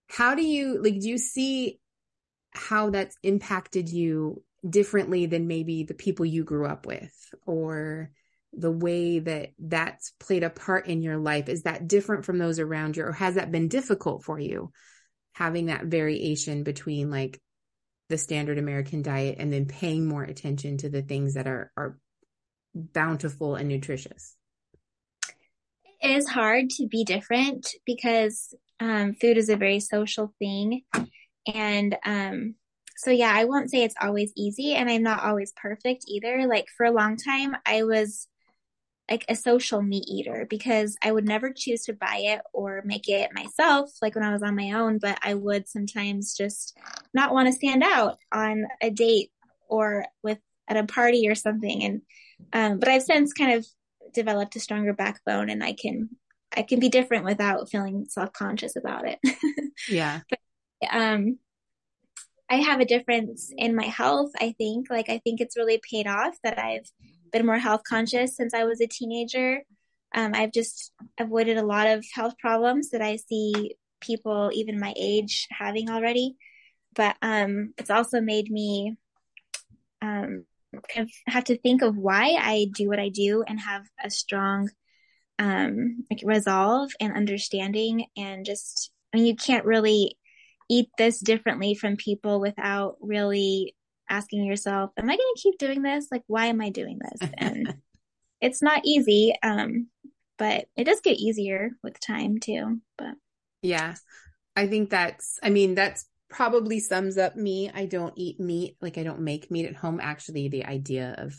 How 0.08 0.34
do 0.34 0.42
you 0.42 0.82
like 0.82 1.00
do 1.00 1.08
you 1.08 1.18
see 1.18 1.80
how 2.52 2.90
that's 2.90 3.16
impacted 3.22 3.88
you 3.88 4.42
differently 4.68 5.26
than 5.26 5.46
maybe 5.46 5.84
the 5.84 5.94
people 5.94 6.26
you 6.26 6.44
grew 6.44 6.66
up 6.66 6.86
with 6.86 7.14
or 7.46 8.10
the 8.52 8.70
way 8.70 9.20
that 9.20 9.50
that's 9.58 10.12
played 10.18 10.42
a 10.42 10.50
part 10.50 10.86
in 10.86 11.02
your 11.02 11.16
life 11.16 11.48
is 11.48 11.62
that 11.62 11.86
different 11.86 12.24
from 12.24 12.38
those 12.38 12.58
around 12.58 12.96
you 12.96 13.04
or 13.04 13.12
has 13.12 13.36
that 13.36 13.52
been 13.52 13.68
difficult 13.68 14.24
for 14.24 14.38
you 14.38 14.72
having 15.32 15.66
that 15.66 15.84
variation 15.84 16.64
between 16.64 17.10
like 17.10 17.40
the 18.08 18.18
standard 18.18 18.58
american 18.58 19.02
diet 19.02 19.36
and 19.38 19.52
then 19.52 19.66
paying 19.66 20.06
more 20.06 20.24
attention 20.24 20.76
to 20.76 20.88
the 20.88 21.02
things 21.02 21.34
that 21.34 21.46
are 21.46 21.70
are 21.76 21.96
bountiful 22.74 23.54
and 23.54 23.68
nutritious 23.68 24.36
it 24.36 24.39
is 26.02 26.28
hard 26.28 26.70
to 26.70 26.86
be 26.86 27.04
different 27.04 27.68
because 27.84 28.54
um, 28.80 29.14
food 29.14 29.36
is 29.36 29.48
a 29.48 29.56
very 29.56 29.80
social 29.80 30.32
thing. 30.38 30.82
And 31.52 31.96
um, 32.04 32.54
so, 32.96 33.10
yeah, 33.10 33.32
I 33.34 33.44
won't 33.44 33.70
say 33.70 33.82
it's 33.82 33.94
always 34.00 34.32
easy, 34.36 34.74
and 34.74 34.90
I'm 34.90 35.02
not 35.02 35.22
always 35.22 35.52
perfect 35.56 36.04
either. 36.06 36.46
Like, 36.46 36.66
for 36.76 36.84
a 36.84 36.92
long 36.92 37.16
time, 37.16 37.56
I 37.64 37.84
was 37.84 38.28
like 39.10 39.24
a 39.28 39.34
social 39.34 39.82
meat 39.82 40.04
eater 40.06 40.46
because 40.48 40.96
I 41.02 41.10
would 41.10 41.26
never 41.26 41.52
choose 41.52 41.82
to 41.84 41.92
buy 41.92 42.18
it 42.26 42.42
or 42.52 42.82
make 42.84 43.08
it 43.08 43.34
myself, 43.34 43.90
like 44.00 44.14
when 44.14 44.22
I 44.22 44.32
was 44.32 44.42
on 44.42 44.54
my 44.54 44.72
own, 44.72 44.98
but 44.98 45.18
I 45.22 45.34
would 45.34 45.68
sometimes 45.68 46.36
just 46.36 46.78
not 47.12 47.32
want 47.32 47.48
to 47.48 47.52
stand 47.52 47.82
out 47.82 48.18
on 48.32 48.66
a 48.80 48.90
date 48.90 49.32
or 49.68 50.04
with 50.22 50.38
at 50.68 50.76
a 50.76 50.84
party 50.84 51.28
or 51.28 51.34
something. 51.34 51.82
And, 51.82 52.02
um, 52.52 52.78
but 52.78 52.88
I've 52.88 53.02
since 53.02 53.32
kind 53.32 53.54
of 53.54 53.66
developed 54.12 54.56
a 54.56 54.60
stronger 54.60 54.92
backbone 54.92 55.50
and 55.50 55.62
I 55.62 55.72
can 55.72 56.10
I 56.56 56.62
can 56.62 56.80
be 56.80 56.88
different 56.88 57.24
without 57.24 57.70
feeling 57.70 58.06
self-conscious 58.08 58.76
about 58.76 59.04
it. 59.06 59.18
yeah. 59.88 60.20
But, 60.28 60.38
um 60.90 61.38
I 62.50 62.56
have 62.56 62.80
a 62.80 62.84
difference 62.84 63.52
in 63.56 63.76
my 63.76 63.84
health, 63.84 64.32
I 64.40 64.56
think. 64.58 64.90
Like 64.90 65.08
I 65.08 65.18
think 65.18 65.40
it's 65.40 65.56
really 65.56 65.80
paid 65.88 66.08
off 66.08 66.36
that 66.42 66.58
I've 66.58 66.90
been 67.32 67.46
more 67.46 67.58
health 67.58 67.82
conscious 67.88 68.36
since 68.36 68.54
I 68.54 68.64
was 68.64 68.80
a 68.80 68.88
teenager. 68.88 69.62
Um, 70.12 70.32
I've 70.34 70.50
just 70.50 70.92
avoided 71.18 71.58
a 71.58 71.64
lot 71.64 71.86
of 71.86 72.04
health 72.12 72.34
problems 72.38 72.90
that 72.90 73.02
I 73.02 73.16
see 73.16 73.76
people 74.00 74.50
even 74.52 74.80
my 74.80 74.92
age 74.96 75.46
having 75.50 75.88
already. 75.88 76.36
But 76.96 77.14
um, 77.22 77.72
it's 77.78 77.90
also 77.90 78.20
made 78.20 78.50
me 78.50 78.96
um, 80.02 80.44
have 81.26 81.44
to 81.44 81.58
think 81.58 81.82
of 81.82 81.96
why 81.96 82.36
I 82.38 82.66
do 82.72 82.88
what 82.88 83.00
I 83.00 83.08
do 83.08 83.44
and 83.46 83.58
have 83.60 83.82
a 84.02 84.10
strong 84.10 84.70
um 85.38 86.04
like 86.10 86.20
resolve 86.24 86.90
and 87.00 87.16
understanding 87.16 88.04
and 88.16 88.44
just 88.44 88.92
I 89.12 89.16
mean 89.16 89.26
you 89.26 89.36
can't 89.36 89.64
really 89.64 90.16
eat 90.68 90.88
this 90.96 91.18
differently 91.18 91.74
from 91.74 91.96
people 91.96 92.40
without 92.40 92.96
really 93.00 93.74
asking 94.10 94.44
yourself, 94.44 94.90
am 94.96 95.08
I 95.08 95.16
going 95.16 95.34
to 95.36 95.42
keep 95.42 95.58
doing 95.58 95.82
this? 95.82 96.08
Like, 96.10 96.24
why 96.26 96.46
am 96.46 96.60
I 96.60 96.70
doing 96.70 96.98
this? 97.00 97.28
And 97.38 97.74
it's 98.40 98.60
not 98.62 98.82
easy. 98.84 99.34
Um, 99.42 99.88
but 100.36 100.66
it 100.76 100.84
does 100.84 101.00
get 101.00 101.18
easier 101.18 101.70
with 101.82 102.00
time 102.00 102.40
too. 102.40 102.80
But 102.98 103.14
yeah, 103.62 103.94
I 104.56 104.66
think 104.66 104.90
that's, 104.90 105.38
I 105.42 105.50
mean, 105.50 105.74
that's 105.74 106.06
probably 106.30 106.80
sums 106.80 107.18
up 107.18 107.36
me. 107.36 107.70
I 107.72 107.86
don't 107.86 108.14
eat 108.16 108.40
meat. 108.40 108.76
Like 108.80 108.96
I 108.96 109.02
don't 109.02 109.20
make 109.20 109.50
meat 109.50 109.66
at 109.66 109.76
home. 109.76 110.00
Actually, 110.00 110.48
the 110.48 110.64
idea 110.64 111.14
of 111.18 111.34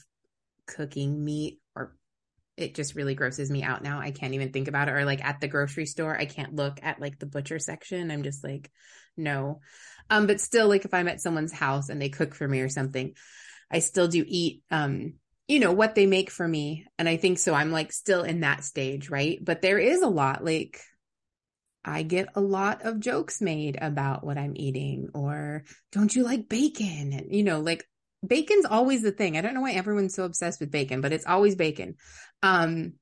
cooking 0.68 1.24
meat 1.24 1.60
or 1.76 1.96
it 2.58 2.76
just 2.76 2.96
really 2.96 3.16
grosses 3.16 3.50
me 3.50 3.64
out 3.64 3.82
now. 3.82 4.00
I 4.00 4.12
can't 4.12 4.34
even 4.34 4.52
think 4.52 4.68
about 4.68 4.90
it. 4.90 4.92
Or 4.92 5.06
like 5.06 5.24
at 5.24 5.42
the 5.42 5.48
grocery 5.48 5.86
store, 5.86 6.16
I 6.16 6.26
can't 6.26 6.56
look 6.56 6.80
at 6.84 7.00
like 7.00 7.18
the 7.18 7.26
butcher 7.26 7.58
section. 7.58 8.12
I'm 8.12 8.24
just 8.24 8.44
like, 8.44 8.70
no. 9.18 9.62
Um, 10.10 10.28
but 10.28 10.42
still, 10.42 10.68
like 10.68 10.86
if 10.86 10.94
I'm 10.94 11.08
at 11.08 11.22
someone's 11.22 11.54
house 11.54 11.90
and 11.90 12.02
they 12.02 12.10
cook 12.10 12.36
for 12.36 12.48
me 12.48 12.60
or 12.60 12.70
something, 12.70 13.14
I 13.72 13.80
still 13.80 14.10
do 14.10 14.24
eat, 14.28 14.62
um, 14.70 15.14
you 15.48 15.60
know, 15.60 15.72
what 15.72 15.96
they 15.96 16.06
make 16.06 16.30
for 16.30 16.48
me. 16.48 16.86
And 17.00 17.08
I 17.08 17.18
think 17.18 17.40
so. 17.40 17.54
I'm 17.54 17.72
like 17.72 17.94
still 17.94 18.24
in 18.24 18.42
that 18.42 18.64
stage, 18.64 19.10
right? 19.10 19.40
But 19.42 19.62
there 19.62 19.80
is 19.80 20.02
a 20.02 20.08
lot 20.08 20.44
like, 20.44 20.82
I 21.84 22.04
get 22.04 22.30
a 22.36 22.42
lot 22.42 22.84
of 22.86 23.00
jokes 23.00 23.42
made 23.42 23.78
about 23.82 24.24
what 24.24 24.38
I'm 24.38 24.54
eating 24.56 25.10
or 25.14 25.64
don't 25.92 26.16
you 26.16 26.24
like 26.24 26.48
bacon? 26.48 27.14
And, 27.14 27.34
you 27.34 27.44
know, 27.44 27.60
like 27.60 27.86
bacon's 28.26 28.66
always 28.66 29.02
the 29.02 29.12
thing. 29.12 29.38
I 29.38 29.42
don't 29.42 29.54
know 29.54 29.62
why 29.62 29.72
everyone's 29.72 30.16
so 30.16 30.24
obsessed 30.24 30.60
with 30.60 30.72
bacon, 30.72 31.02
but 31.02 31.12
it's 31.12 31.26
always 31.26 31.56
bacon. 31.56 31.96
Um, 32.44 32.94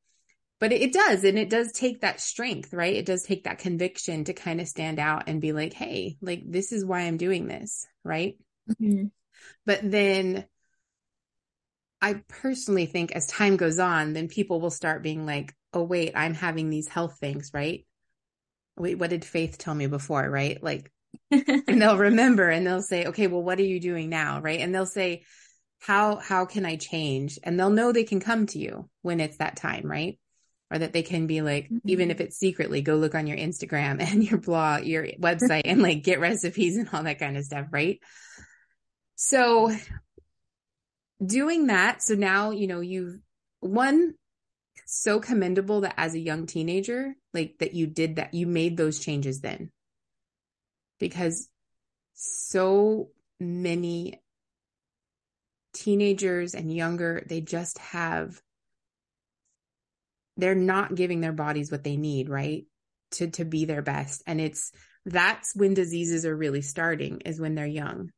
but 0.60 0.72
it, 0.72 0.82
it 0.82 0.94
does. 0.94 1.24
And 1.24 1.38
it 1.38 1.50
does 1.50 1.72
take 1.72 2.02
that 2.02 2.22
strength, 2.22 2.74
right? 2.74 2.96
It 2.96 3.06
does 3.06 3.24
take 3.24 3.44
that 3.44 3.60
conviction 3.60 4.26
to 4.26 4.34
kind 4.34 4.62
of 4.62 4.68
stand 4.68 5.00
out 5.00 5.24
and 5.28 5.42
be 5.42 5.52
like, 5.52 5.74
Hey, 5.74 6.18
like 6.22 6.44
this 6.46 6.72
is 6.72 6.86
why 6.86 7.02
I'm 7.02 7.18
doing 7.18 7.48
this. 7.48 7.86
Right. 8.04 8.38
Mm-hmm. 8.70 9.08
But 9.66 9.80
then 9.84 10.46
I 12.02 12.22
personally 12.28 12.86
think 12.86 13.12
as 13.12 13.28
time 13.28 13.58
goes 13.58 13.80
on, 13.80 14.14
then 14.14 14.28
people 14.28 14.62
will 14.62 14.70
start 14.70 15.04
being 15.04 15.26
like, 15.26 15.54
Oh, 15.74 15.84
wait, 15.84 16.14
I'm 16.16 16.34
having 16.34 16.70
these 16.70 16.88
health 16.88 17.18
things, 17.20 17.52
right? 17.54 17.86
Wait, 18.80 18.98
what 18.98 19.10
did 19.10 19.26
Faith 19.26 19.58
tell 19.58 19.76
me 19.76 19.88
before? 19.88 20.28
Right. 20.30 20.62
Like, 20.62 20.92
and 21.32 21.82
they'll 21.82 21.98
remember 21.98 22.50
and 22.50 22.66
they'll 22.66 22.82
say, 22.82 23.08
okay, 23.08 23.28
well, 23.28 23.44
what 23.44 23.60
are 23.60 23.64
you 23.64 23.80
doing 23.80 24.10
now? 24.10 24.42
Right. 24.42 24.60
And 24.60 24.74
they'll 24.74 24.86
say, 24.86 25.24
how, 25.80 26.18
how 26.18 26.46
can 26.46 26.66
I 26.66 26.76
change? 26.76 27.40
And 27.44 27.60
they'll 27.60 27.70
know 27.70 27.92
they 27.92 28.04
can 28.04 28.20
come 28.20 28.46
to 28.48 28.60
you 28.60 28.90
when 29.02 29.20
it's 29.20 29.38
that 29.38 29.56
time. 29.56 29.86
Right 29.86 30.20
or 30.72 30.80
that 30.80 30.94
they 30.94 31.02
can 31.02 31.28
be 31.28 31.42
like, 31.42 31.66
mm-hmm. 31.66 31.90
even 31.90 32.12
if 32.12 32.22
it's 32.22 32.38
secretly, 32.38 32.82
go 32.82 32.96
look 32.96 33.16
on 33.16 33.28
your 33.28 33.38
Instagram 33.38 34.02
and 34.12 34.24
your 34.24 34.40
blog, 34.40 34.84
your 34.84 35.06
website, 35.20 35.64
and 35.66 35.82
like 35.82 36.04
get 36.04 36.20
recipes 36.20 36.78
and 36.78 36.90
all 36.94 37.04
that 37.04 37.20
kind 37.20 37.38
of 37.38 37.46
stuff, 37.46 37.68
right? 37.72 38.00
So, 39.16 39.76
doing 41.24 41.68
that, 41.68 42.02
so 42.02 42.16
now, 42.16 42.52
you 42.52 42.68
know, 42.68 42.80
you've 42.80 43.20
one, 43.60 44.14
so 44.90 45.20
commendable 45.20 45.82
that 45.82 45.94
as 45.98 46.16
a 46.16 46.20
young 46.20 46.48
teenager, 46.48 47.16
like 47.34 47.58
that 47.60 47.74
you 47.74 47.86
did 47.86 48.16
that, 48.16 48.34
you 48.34 48.48
made 48.48 48.76
those 48.76 49.00
changes 49.00 49.42
then. 49.42 49.70
Because 51.00 51.48
so 52.14 53.10
many 53.40 54.20
teenagers 55.74 56.56
and 56.56 56.74
younger, 56.74 57.24
they 57.28 57.40
just 57.40 57.78
have 57.78 58.42
they're 60.38 60.56
not 60.56 60.96
giving 60.96 61.22
their 61.22 61.34
bodies 61.34 61.72
what 61.72 61.84
they 61.84 61.98
need, 61.98 62.30
right? 62.30 62.66
To 63.12 63.28
to 63.32 63.46
be 63.46 63.66
their 63.66 63.82
best. 63.82 64.24
And 64.26 64.42
it's 64.42 64.72
that's 65.06 65.56
when 65.56 65.74
diseases 65.74 66.26
are 66.26 66.36
really 66.36 66.62
starting 66.62 67.22
is 67.22 67.40
when 67.40 67.56
they're 67.56 67.66
young. 67.66 68.10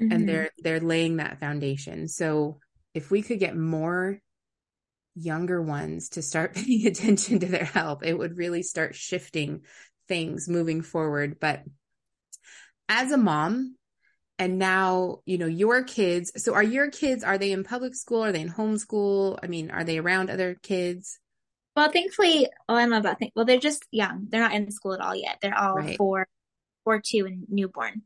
Mm-hmm. 0.00 0.12
And 0.12 0.28
they're 0.28 0.50
they're 0.58 0.80
laying 0.80 1.16
that 1.16 1.38
foundation. 1.38 2.08
So 2.08 2.58
if 2.94 3.10
we 3.10 3.22
could 3.22 3.38
get 3.38 3.56
more 3.56 4.20
younger 5.18 5.60
ones 5.60 6.10
to 6.10 6.22
start 6.22 6.54
paying 6.54 6.86
attention 6.86 7.40
to 7.40 7.46
their 7.46 7.64
health, 7.64 8.02
it 8.02 8.16
would 8.16 8.36
really 8.36 8.62
start 8.62 8.94
shifting 8.94 9.62
things 10.06 10.48
moving 10.48 10.82
forward. 10.82 11.38
But 11.40 11.64
as 12.88 13.12
a 13.12 13.18
mom, 13.18 13.76
and 14.38 14.58
now 14.58 15.18
you 15.26 15.36
know 15.36 15.46
your 15.46 15.82
kids 15.82 16.30
so 16.36 16.54
are 16.54 16.62
your 16.62 16.90
kids 16.90 17.24
are 17.24 17.38
they 17.38 17.52
in 17.52 17.64
public 17.64 17.94
school? 17.94 18.24
Are 18.24 18.32
they 18.32 18.40
in 18.40 18.52
homeschool 18.52 19.38
i 19.42 19.48
mean 19.48 19.70
are 19.70 19.84
they 19.84 19.98
around 19.98 20.30
other 20.30 20.56
kids? 20.62 21.18
Well 21.74 21.90
thankfully 21.90 22.48
oh 22.68 22.74
i 22.74 22.84
love 22.86 23.02
that 23.02 23.18
thing. 23.18 23.32
Well 23.34 23.44
they're 23.44 23.58
just 23.58 23.84
young. 23.90 24.26
They're 24.28 24.40
not 24.40 24.54
in 24.54 24.70
school 24.70 24.94
at 24.94 25.00
all 25.00 25.14
yet. 25.14 25.38
They're 25.42 25.58
all 25.58 25.74
right. 25.74 25.96
four 25.96 26.28
four 26.84 27.00
two 27.04 27.26
and 27.26 27.46
newborn. 27.48 28.02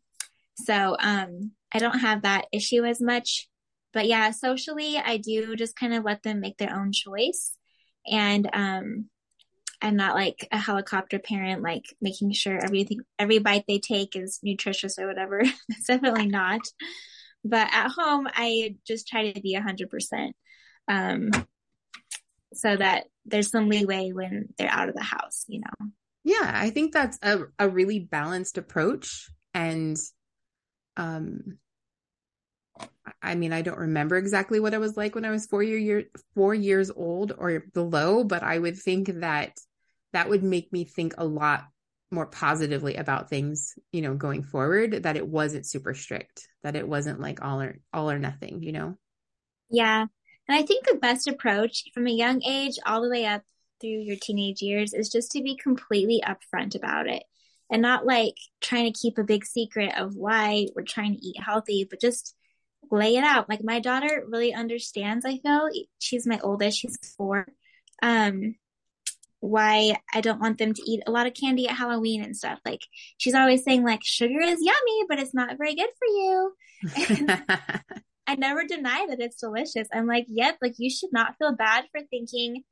So 0.55 0.97
um 0.99 1.53
i 1.73 1.79
don't 1.79 1.99
have 1.99 2.23
that 2.23 2.47
issue 2.51 2.85
as 2.85 3.01
much 3.01 3.49
but 3.93 4.07
yeah 4.07 4.31
socially 4.31 4.97
i 4.99 5.17
do 5.17 5.55
just 5.57 5.77
kind 5.77 5.95
of 5.95 6.05
let 6.05 6.23
them 6.23 6.41
make 6.41 6.59
their 6.59 6.75
own 6.75 6.93
choice 6.93 7.57
and 8.07 8.49
um 8.53 9.09
I'm 9.83 9.97
not 9.97 10.15
like 10.15 10.47
a 10.53 10.59
helicopter 10.59 11.19
parent, 11.19 11.61
like 11.61 11.85
making 12.01 12.33
sure 12.33 12.57
everything, 12.57 13.01
every 13.19 13.41
bite 13.41 13.65
they 13.67 13.81
take 13.81 14.15
is 14.15 14.39
nutritious 14.43 14.97
or 14.97 15.09
whatever. 15.09 15.41
it's 15.69 15.87
definitely 15.89 16.29
not. 16.29 16.61
But 17.45 17.69
at 17.73 17.91
home, 17.91 18.29
I 18.33 18.77
just 18.87 19.09
try 19.09 19.33
to 19.33 19.41
be 19.41 19.57
a 19.57 19.61
hundred 19.61 19.91
percent. 19.91 20.37
Um, 20.87 21.31
so 22.55 22.77
that 22.77 23.05
there's 23.25 23.51
some 23.51 23.69
leeway 23.69 24.13
when 24.13 24.51
they're 24.57 24.71
out 24.71 24.89
of 24.89 24.95
the 24.95 25.03
house, 25.03 25.45
you 25.49 25.61
know? 25.61 25.89
Yeah. 26.23 26.51
I 26.55 26.71
think 26.71 26.93
that's 26.93 27.19
a, 27.23 27.41
a 27.59 27.69
really 27.69 27.99
balanced 27.99 28.59
approach. 28.59 29.29
And, 29.55 29.97
um, 30.97 31.59
I 33.23 33.35
mean, 33.35 33.53
I 33.53 33.63
don't 33.63 33.79
remember 33.79 34.17
exactly 34.17 34.61
what 34.61 34.75
it 34.75 34.81
was 34.81 34.97
like 34.97 35.15
when 35.15 35.25
I 35.25 35.31
was 35.31 35.47
four 35.47 35.63
year, 35.63 36.05
four 36.35 36.55
years 36.55 36.91
old 36.91 37.33
or 37.37 37.61
below, 37.73 38.25
but 38.25 38.43
I 38.43 38.59
would 38.59 38.77
think 38.77 39.09
that 39.21 39.59
that 40.13 40.29
would 40.29 40.43
make 40.43 40.73
me 40.73 40.85
think 40.85 41.15
a 41.19 41.25
lot 41.25 41.65
more 42.11 42.27
positively 42.27 42.97
about 42.97 43.31
things, 43.31 43.75
you 43.93 44.03
know, 44.03 44.15
going 44.15 44.43
forward, 44.43 45.05
that 45.05 45.17
it 45.17 45.27
wasn't 45.27 45.67
super 45.67 45.95
strict, 45.95 46.47
that 46.63 46.77
it 46.77 46.87
wasn't 46.87 47.21
like 47.21 47.43
all 47.43 47.61
or 47.61 47.79
all 47.93 48.11
or 48.11 48.19
nothing, 48.19 48.63
you 48.63 48.73
know? 48.73 48.97
Yeah. 49.71 50.07
And 50.49 50.59
I 50.59 50.63
think 50.63 50.87
the 50.87 50.99
best 50.99 51.27
approach 51.27 51.85
from 51.95 52.07
a 52.07 52.13
young 52.13 52.43
age 52.43 52.79
all 52.85 53.03
the 53.03 53.11
way 53.11 53.25
up 53.25 53.43
through 53.81 53.91
your 53.91 54.17
teenage 54.21 54.61
years 54.61 54.93
is 54.93 55.09
just 55.09 55.33
to 55.33 55.43
be 55.43 55.57
completely 55.57 56.23
upfront 56.27 56.75
about 56.75 57.09
it 57.09 57.23
and 57.71 57.81
not 57.81 58.05
like 58.05 58.35
trying 58.61 58.93
to 58.93 58.99
keep 58.99 59.17
a 59.17 59.25
big 59.25 59.47
secret 59.47 59.95
of 59.97 60.15
why 60.15 60.67
we're 60.77 60.83
trying 60.83 61.15
to 61.15 61.27
eat 61.27 61.43
healthy, 61.43 61.87
but 61.89 62.01
just 62.01 62.35
lay 62.91 63.17
it 63.17 63.25
out. 63.25 63.49
Like 63.49 63.63
my 63.63 63.81
daughter 63.81 64.25
really 64.29 64.53
understands, 64.53 65.25
I 65.25 65.39
feel. 65.39 65.69
She's 65.99 66.27
my 66.27 66.39
oldest, 66.43 66.79
she's 66.79 66.97
four. 67.17 67.47
Um, 68.03 68.57
why 69.41 69.97
I 70.15 70.21
don't 70.21 70.41
want 70.41 70.59
them 70.59 70.73
to 70.73 70.83
eat 70.87 71.03
a 71.07 71.11
lot 71.11 71.27
of 71.27 71.35
candy 71.35 71.67
at 71.69 71.77
Halloween 71.77 72.23
and 72.23 72.37
stuff. 72.37 72.61
Like 72.65 72.81
she's 73.19 73.35
always 73.35 73.65
saying 73.65 73.83
like 73.83 74.01
sugar 74.05 74.41
is 74.41 74.61
yummy, 74.61 75.05
but 75.09 75.19
it's 75.19 75.35
not 75.35 75.59
very 75.59 75.75
good 75.75 75.91
for 75.99 76.07
you. 76.07 76.53
I 78.27 78.37
never 78.37 78.65
deny 78.65 79.07
that 79.09 79.21
it's 79.21 79.41
delicious. 79.41 79.89
I'm 79.93 80.07
like, 80.07 80.27
yep, 80.29 80.59
like 80.63 80.75
you 80.79 80.89
should 80.89 81.13
not 81.13 81.37
feel 81.39 81.57
bad 81.57 81.87
for 81.91 82.01
thinking 82.09 82.63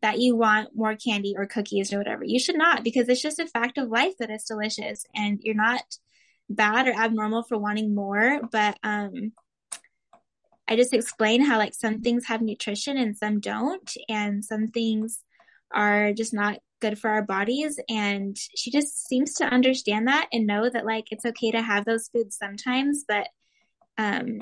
that 0.00 0.18
you 0.18 0.34
want 0.34 0.70
more 0.74 0.96
candy 0.96 1.34
or 1.36 1.46
cookies 1.46 1.92
or 1.92 1.98
whatever. 1.98 2.24
You 2.24 2.38
should 2.38 2.56
not 2.56 2.84
because 2.84 3.08
it's 3.08 3.22
just 3.22 3.38
a 3.38 3.46
fact 3.46 3.76
of 3.76 3.88
life 3.88 4.14
that 4.18 4.30
it's 4.30 4.48
delicious 4.48 5.04
and 5.14 5.40
you're 5.42 5.54
not 5.54 5.82
bad 6.48 6.88
or 6.88 6.92
abnormal 6.92 7.42
for 7.42 7.58
wanting 7.58 7.94
more, 7.94 8.40
but 8.50 8.78
um 8.82 9.32
I 10.66 10.76
just 10.76 10.94
explain 10.94 11.44
how 11.44 11.58
like 11.58 11.74
some 11.74 12.00
things 12.00 12.26
have 12.26 12.40
nutrition 12.40 12.96
and 12.96 13.16
some 13.16 13.40
don't 13.40 13.90
and 14.08 14.44
some 14.44 14.68
things 14.68 15.22
are 15.70 16.12
just 16.12 16.32
not 16.32 16.58
good 16.80 16.98
for 16.98 17.10
our 17.10 17.22
bodies 17.22 17.78
and 17.88 18.36
she 18.54 18.70
just 18.70 19.06
seems 19.06 19.34
to 19.34 19.44
understand 19.44 20.08
that 20.08 20.28
and 20.32 20.46
know 20.46 20.68
that 20.68 20.84
like 20.84 21.06
it's 21.10 21.24
okay 21.24 21.50
to 21.50 21.62
have 21.62 21.84
those 21.84 22.08
foods 22.08 22.36
sometimes 22.36 23.04
but 23.08 23.26
um 23.96 24.40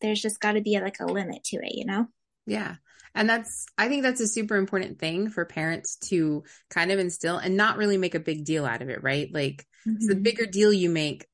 there's 0.00 0.20
just 0.20 0.40
got 0.40 0.52
to 0.52 0.60
be 0.60 0.78
like 0.80 1.00
a 1.00 1.06
limit 1.06 1.42
to 1.44 1.56
it 1.56 1.74
you 1.74 1.84
know? 1.84 2.06
Yeah. 2.46 2.76
And 3.14 3.28
that's 3.28 3.66
i 3.76 3.88
think 3.88 4.02
that's 4.02 4.20
a 4.20 4.28
super 4.28 4.56
important 4.56 4.98
thing 4.98 5.30
for 5.30 5.44
parents 5.44 5.96
to 6.08 6.44
kind 6.70 6.92
of 6.92 6.98
instill 6.98 7.38
and 7.38 7.56
not 7.56 7.78
really 7.78 7.96
make 7.96 8.14
a 8.14 8.20
big 8.20 8.44
deal 8.44 8.64
out 8.66 8.82
of 8.82 8.90
it 8.90 9.02
right? 9.02 9.32
Like 9.32 9.66
mm-hmm. 9.86 10.06
the 10.06 10.14
bigger 10.14 10.46
deal 10.46 10.72
you 10.72 10.90
make 10.90 11.26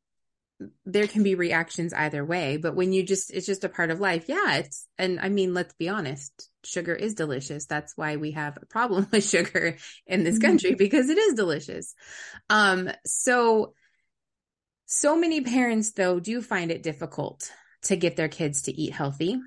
there 0.85 1.07
can 1.07 1.23
be 1.23 1.35
reactions 1.35 1.93
either 1.93 2.25
way 2.25 2.57
but 2.57 2.75
when 2.75 2.93
you 2.93 3.03
just 3.03 3.31
it's 3.33 3.47
just 3.47 3.65
a 3.65 3.69
part 3.69 3.91
of 3.91 4.01
life 4.01 4.25
yeah 4.29 4.57
it's 4.57 4.87
and 4.99 5.21
i 5.21 5.29
mean 5.29 5.55
let's 5.55 5.75
be 5.75 5.89
honest 5.89 6.51
sugar 6.67 6.95
is 6.95 7.15
delicious. 7.15 7.67
That's 7.67 7.97
why 7.97 8.17
we 8.17 8.33
have 8.33 8.59
a 8.61 8.67
problem 8.67 9.07
with 9.13 9.29
sugar 9.29 9.77
in 10.07 10.25
this 10.25 10.37
mm-hmm. 10.37 10.47
country 10.47 10.75
because 10.75 11.09
it 11.09 11.19
is 11.19 11.35
delicious. 11.35 11.95
Um 12.51 12.91
so 13.05 13.75
so 14.87 15.17
many 15.17 15.41
parents 15.41 15.93
though 15.93 16.21
do 16.21 16.43
find 16.43 16.71
it 16.71 16.83
difficult 16.83 17.51
to 17.83 17.97
get 17.97 18.17
their 18.17 18.29
kids 18.29 18.63
to 18.63 18.73
eat 18.73 18.93
healthy 18.93 19.39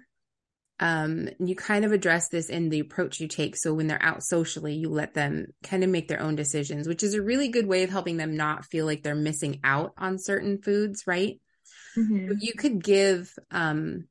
um, 0.80 1.30
you 1.40 1.56
kind 1.56 1.86
of 1.86 1.92
address 1.92 2.30
this 2.30 2.50
in 2.50 2.70
the 2.70 2.80
approach 2.80 3.20
you 3.20 3.28
take. 3.28 3.56
So 3.56 3.74
when 3.74 3.88
they're 3.88 4.02
out 4.02 4.24
socially, 4.24 4.76
you 4.76 4.90
let 4.90 5.14
them 5.14 5.48
kind 5.64 5.84
of 5.84 5.90
make 5.90 6.08
their 6.08 6.22
own 6.22 6.36
decisions, 6.36 6.88
which 6.88 7.04
is 7.04 7.16
a 7.16 7.22
really 7.22 7.48
good 7.48 7.68
way 7.68 7.84
of 7.84 7.90
helping 7.90 8.18
them 8.18 8.38
not 8.38 8.66
feel 8.66 8.86
like 8.86 9.02
they're 9.02 9.16
missing 9.16 9.60
out 9.64 9.94
on 9.98 10.20
certain 10.20 10.62
foods, 10.62 11.06
right? 11.08 11.40
Mm-hmm. 11.98 12.34
You 12.40 12.54
could 12.54 12.84
give, 12.84 13.34
um, 13.50 14.08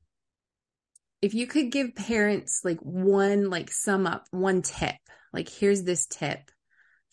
if 1.23 1.35
you 1.35 1.47
could 1.47 1.71
give 1.71 1.95
parents 1.95 2.63
like 2.65 2.81
one, 2.81 3.49
like 3.49 3.71
sum 3.71 4.07
up 4.07 4.27
one 4.33 4.63
tip, 4.63 4.97
like 5.33 5.49
here's 5.49 5.85
this 5.85 6.07
tip 6.07 6.51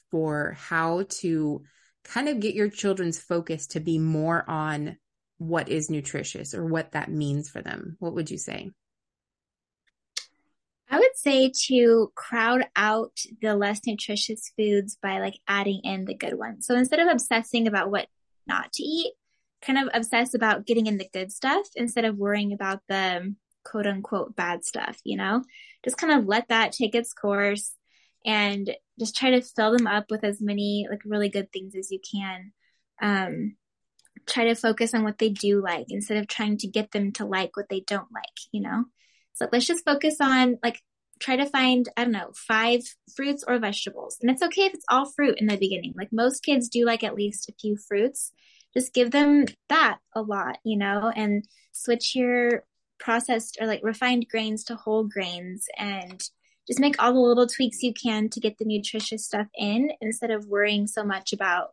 for 0.09 0.55
how 0.57 1.05
to 1.09 1.63
kind 2.03 2.27
of 2.27 2.39
get 2.39 2.55
your 2.55 2.69
children's 2.69 3.19
focus 3.19 3.67
to 3.67 3.79
be 3.79 3.99
more 3.99 4.43
on 4.49 4.97
what 5.37 5.69
is 5.69 5.89
nutritious 5.89 6.53
or 6.53 6.65
what 6.65 6.91
that 6.93 7.11
means 7.11 7.49
for 7.49 7.61
them, 7.61 7.97
what 7.99 8.15
would 8.15 8.31
you 8.31 8.37
say? 8.37 8.71
I 10.93 10.99
would 10.99 11.15
say 11.15 11.51
to 11.69 12.11
crowd 12.13 12.67
out 12.75 13.17
the 13.41 13.55
less 13.55 13.81
nutritious 13.87 14.51
foods 14.55 14.95
by 15.01 15.19
like 15.19 15.39
adding 15.47 15.81
in 15.83 16.05
the 16.05 16.13
good 16.13 16.35
ones. 16.37 16.67
So 16.67 16.75
instead 16.75 16.99
of 16.99 17.07
obsessing 17.07 17.67
about 17.67 17.89
what 17.89 18.05
not 18.45 18.71
to 18.73 18.83
eat, 18.83 19.13
kind 19.63 19.79
of 19.79 19.89
obsess 19.91 20.35
about 20.35 20.67
getting 20.67 20.85
in 20.85 20.99
the 20.99 21.09
good 21.11 21.31
stuff 21.31 21.65
instead 21.75 22.05
of 22.05 22.19
worrying 22.19 22.53
about 22.53 22.81
the 22.87 23.33
quote 23.65 23.87
unquote 23.87 24.35
bad 24.35 24.63
stuff, 24.63 24.99
you 25.03 25.17
know? 25.17 25.43
Just 25.83 25.97
kind 25.97 26.13
of 26.13 26.27
let 26.27 26.49
that 26.49 26.73
take 26.73 26.93
its 26.93 27.11
course 27.11 27.73
and 28.23 28.69
just 28.99 29.15
try 29.15 29.31
to 29.31 29.41
fill 29.41 29.75
them 29.75 29.87
up 29.87 30.11
with 30.11 30.23
as 30.23 30.41
many 30.41 30.85
like 30.91 31.01
really 31.05 31.29
good 31.29 31.51
things 31.51 31.73
as 31.73 31.89
you 31.89 32.01
can. 32.13 32.51
Um, 33.01 33.55
try 34.27 34.43
to 34.43 34.53
focus 34.53 34.93
on 34.93 35.03
what 35.03 35.17
they 35.17 35.29
do 35.29 35.59
like 35.59 35.87
instead 35.89 36.17
of 36.17 36.27
trying 36.27 36.57
to 36.57 36.67
get 36.67 36.91
them 36.91 37.13
to 37.13 37.25
like 37.25 37.57
what 37.57 37.69
they 37.69 37.79
don't 37.79 38.11
like, 38.13 38.37
you 38.51 38.61
know? 38.61 38.85
So 39.33 39.47
let's 39.51 39.65
just 39.65 39.85
focus 39.85 40.17
on 40.21 40.57
like 40.63 40.81
try 41.19 41.35
to 41.35 41.45
find, 41.45 41.87
I 41.95 42.03
don't 42.03 42.11
know, 42.11 42.31
five 42.35 42.81
fruits 43.15 43.43
or 43.47 43.57
vegetables. 43.59 44.17
And 44.21 44.29
it's 44.29 44.41
okay 44.41 44.63
if 44.63 44.73
it's 44.73 44.85
all 44.89 45.09
fruit 45.09 45.39
in 45.39 45.47
the 45.47 45.57
beginning. 45.57 45.93
Like 45.95 46.09
most 46.11 46.43
kids 46.43 46.69
do 46.69 46.85
like 46.85 47.03
at 47.03 47.15
least 47.15 47.49
a 47.49 47.53
few 47.59 47.77
fruits. 47.77 48.31
Just 48.73 48.93
give 48.93 49.11
them 49.11 49.45
that 49.69 49.99
a 50.15 50.21
lot, 50.21 50.57
you 50.63 50.77
know, 50.77 51.11
and 51.15 51.47
switch 51.71 52.15
your 52.15 52.63
processed 52.99 53.57
or 53.59 53.67
like 53.67 53.81
refined 53.83 54.27
grains 54.29 54.63
to 54.65 54.75
whole 54.75 55.03
grains 55.03 55.65
and 55.77 56.23
just 56.67 56.79
make 56.79 57.01
all 57.01 57.13
the 57.13 57.19
little 57.19 57.47
tweaks 57.47 57.83
you 57.83 57.93
can 57.93 58.29
to 58.29 58.39
get 58.39 58.57
the 58.57 58.65
nutritious 58.65 59.25
stuff 59.25 59.47
in 59.55 59.91
instead 59.99 60.31
of 60.31 60.47
worrying 60.47 60.87
so 60.87 61.03
much 61.03 61.33
about 61.33 61.71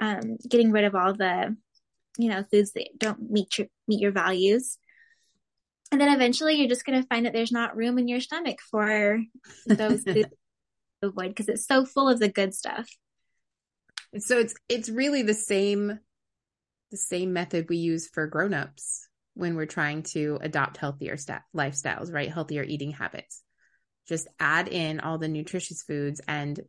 um, 0.00 0.36
getting 0.48 0.72
rid 0.72 0.84
of 0.84 0.94
all 0.94 1.14
the 1.14 1.56
you 2.18 2.28
know 2.28 2.44
foods 2.50 2.72
that 2.72 2.88
don't 2.98 3.30
meet 3.30 3.58
your 3.58 3.68
meet 3.86 4.00
your 4.00 4.10
values 4.10 4.78
and 5.90 6.00
then 6.00 6.14
eventually 6.14 6.54
you're 6.54 6.68
just 6.68 6.84
going 6.84 7.00
to 7.00 7.08
find 7.08 7.26
that 7.26 7.32
there's 7.32 7.52
not 7.52 7.76
room 7.76 7.98
in 7.98 8.08
your 8.08 8.20
stomach 8.20 8.58
for 8.70 9.20
those 9.66 10.02
foods 10.02 10.28
to 11.02 11.08
avoid 11.08 11.28
because 11.28 11.48
it's 11.48 11.66
so 11.66 11.84
full 11.84 12.08
of 12.08 12.18
the 12.18 12.28
good 12.28 12.54
stuff. 12.54 12.88
So 14.18 14.38
it's 14.38 14.54
it's 14.68 14.88
really 14.88 15.22
the 15.22 15.34
same 15.34 15.98
the 16.90 16.96
same 16.96 17.32
method 17.32 17.66
we 17.68 17.76
use 17.76 18.08
for 18.08 18.26
grown-ups 18.26 19.06
when 19.34 19.54
we're 19.54 19.66
trying 19.66 20.02
to 20.02 20.38
adopt 20.40 20.78
healthier 20.78 21.16
sta- 21.16 21.42
lifestyles 21.54 22.12
right? 22.12 22.32
Healthier 22.32 22.62
eating 22.62 22.92
habits. 22.92 23.42
Just 24.08 24.28
add 24.40 24.68
in 24.68 25.00
all 25.00 25.18
the 25.18 25.28
nutritious 25.28 25.82
foods 25.82 26.20
and 26.26 26.60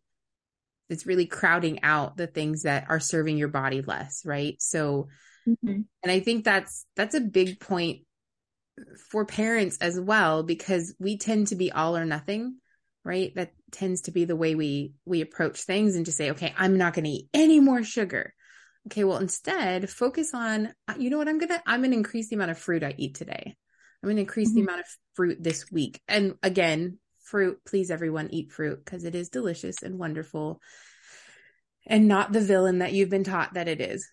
it's 0.90 1.06
really 1.06 1.26
crowding 1.26 1.84
out 1.84 2.18
the 2.18 2.28
things 2.28 2.64
that 2.64 2.88
are 2.90 3.00
serving 3.00 3.38
your 3.38 3.48
body 3.48 3.82
less 3.82 4.24
right? 4.26 4.56
So 4.62 5.08
mm-hmm. 5.48 5.82
and 6.04 6.12
i 6.12 6.20
think 6.20 6.44
that's 6.44 6.86
that's 6.96 7.16
a 7.16 7.22
big 7.22 7.60
point 7.60 8.02
for 9.09 9.25
parents 9.25 9.77
as 9.81 10.00
well 10.00 10.43
because 10.43 10.95
we 11.00 11.17
tend 11.17 11.48
to 11.48 11.55
be 11.55 11.71
all 11.71 11.95
or 11.95 12.05
nothing 12.05 12.57
right? 13.03 13.33
That 13.36 13.53
tends 13.71 14.01
to 14.01 14.12
be 14.12 14.25
the 14.25 14.36
way 14.36 14.55
we 14.55 14.93
we 15.05 15.21
approach 15.21 15.62
things 15.62 15.95
and 15.95 16.05
just 16.05 16.18
say 16.18 16.31
okay 16.31 16.53
i'm 16.57 16.77
not 16.77 16.94
going 16.94 17.05
to 17.05 17.11
eat 17.11 17.29
any 17.33 17.59
more 17.59 17.83
sugar. 17.83 18.33
Okay 18.87 19.03
well 19.03 19.18
instead 19.18 19.89
focus 19.89 20.33
on 20.33 20.74
uh, 20.87 20.94
you 20.98 21.09
know 21.09 21.18
what? 21.18 21.27
I'm 21.27 21.39
gonna 21.39 21.61
i'm 21.65 21.81
gonna 21.81 21.96
increase 21.96 22.29
the 22.29 22.35
amount 22.35 22.51
of 22.51 22.57
fruit 22.57 22.83
i 22.83 22.94
eat 22.98 23.15
today. 23.15 23.55
I'm 24.01 24.09
gonna 24.09 24.22
increase 24.22 24.50
mm-hmm. 24.50 24.57
the 24.57 24.63
amount 24.63 24.79
of 24.81 24.85
fruit 25.13 25.37
this 25.42 25.72
week. 25.72 26.01
And 26.07 26.35
again 26.44 27.00
fruit 27.24 27.59
please 27.65 27.92
everyone 27.92 28.29
eat 28.31 28.51
fruit 28.51 28.83
because 28.83 29.03
it 29.03 29.13
is 29.13 29.29
delicious 29.29 29.83
and 29.83 30.00
wonderful 30.00 30.59
and 31.85 32.07
not 32.07 32.31
the 32.31 32.42
villain 32.42 32.79
that 32.79 32.94
you've 32.94 33.09
been 33.09 33.24
taught 33.24 33.53
that 33.53 33.68
it 33.68 33.81
is. 33.81 34.07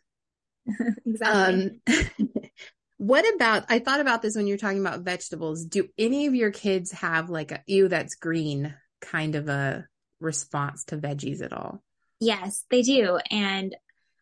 Exactly. 1.07 1.81
Um, 1.87 2.11
What 2.99 3.25
about, 3.35 3.65
I 3.69 3.79
thought 3.79 4.01
about 4.01 4.23
this 4.23 4.37
when 4.37 4.47
you're 4.47 4.57
talking 4.57 4.81
about 4.81 5.01
vegetables. 5.01 5.65
Do 5.65 5.89
any 5.99 6.27
of 6.27 6.35
your 6.35 6.51
kids 6.51 6.93
have 6.93 7.29
like 7.29 7.53
a, 7.53 7.63
ew, 7.67 7.89
that's 7.89 8.15
green 8.15 8.75
kind 9.01 9.35
of 9.35 9.49
a 9.49 9.87
response 10.21 10.85
to 10.87 10.97
veggies 10.97 11.43
at 11.43 11.53
all? 11.53 11.83
Yes, 12.21 12.65
they 12.71 12.83
do. 12.83 13.19
And 13.31 13.77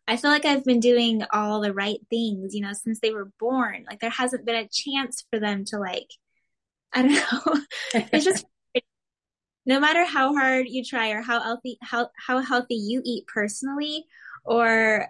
I 0.07 0.17
feel 0.17 0.29
like 0.29 0.45
I've 0.45 0.65
been 0.65 0.81
doing 0.81 1.23
all 1.31 1.61
the 1.61 1.73
right 1.73 1.99
things, 2.09 2.53
you 2.53 2.61
know, 2.61 2.73
since 2.73 2.99
they 2.99 3.11
were 3.11 3.31
born. 3.39 3.85
Like 3.87 4.01
there 4.01 4.09
hasn't 4.09 4.45
been 4.45 4.55
a 4.55 4.67
chance 4.67 5.25
for 5.31 5.39
them 5.39 5.65
to 5.65 5.79
like, 5.79 6.09
I 6.93 7.01
don't 7.01 7.13
know. 7.13 7.61
it's 8.11 8.25
just 8.25 8.45
no 9.65 9.79
matter 9.79 10.05
how 10.05 10.35
hard 10.35 10.67
you 10.69 10.83
try 10.83 11.09
or 11.09 11.21
how 11.21 11.41
healthy 11.41 11.77
how 11.81 12.09
how 12.15 12.39
healthy 12.39 12.75
you 12.75 13.01
eat 13.03 13.25
personally 13.25 14.05
or 14.43 15.07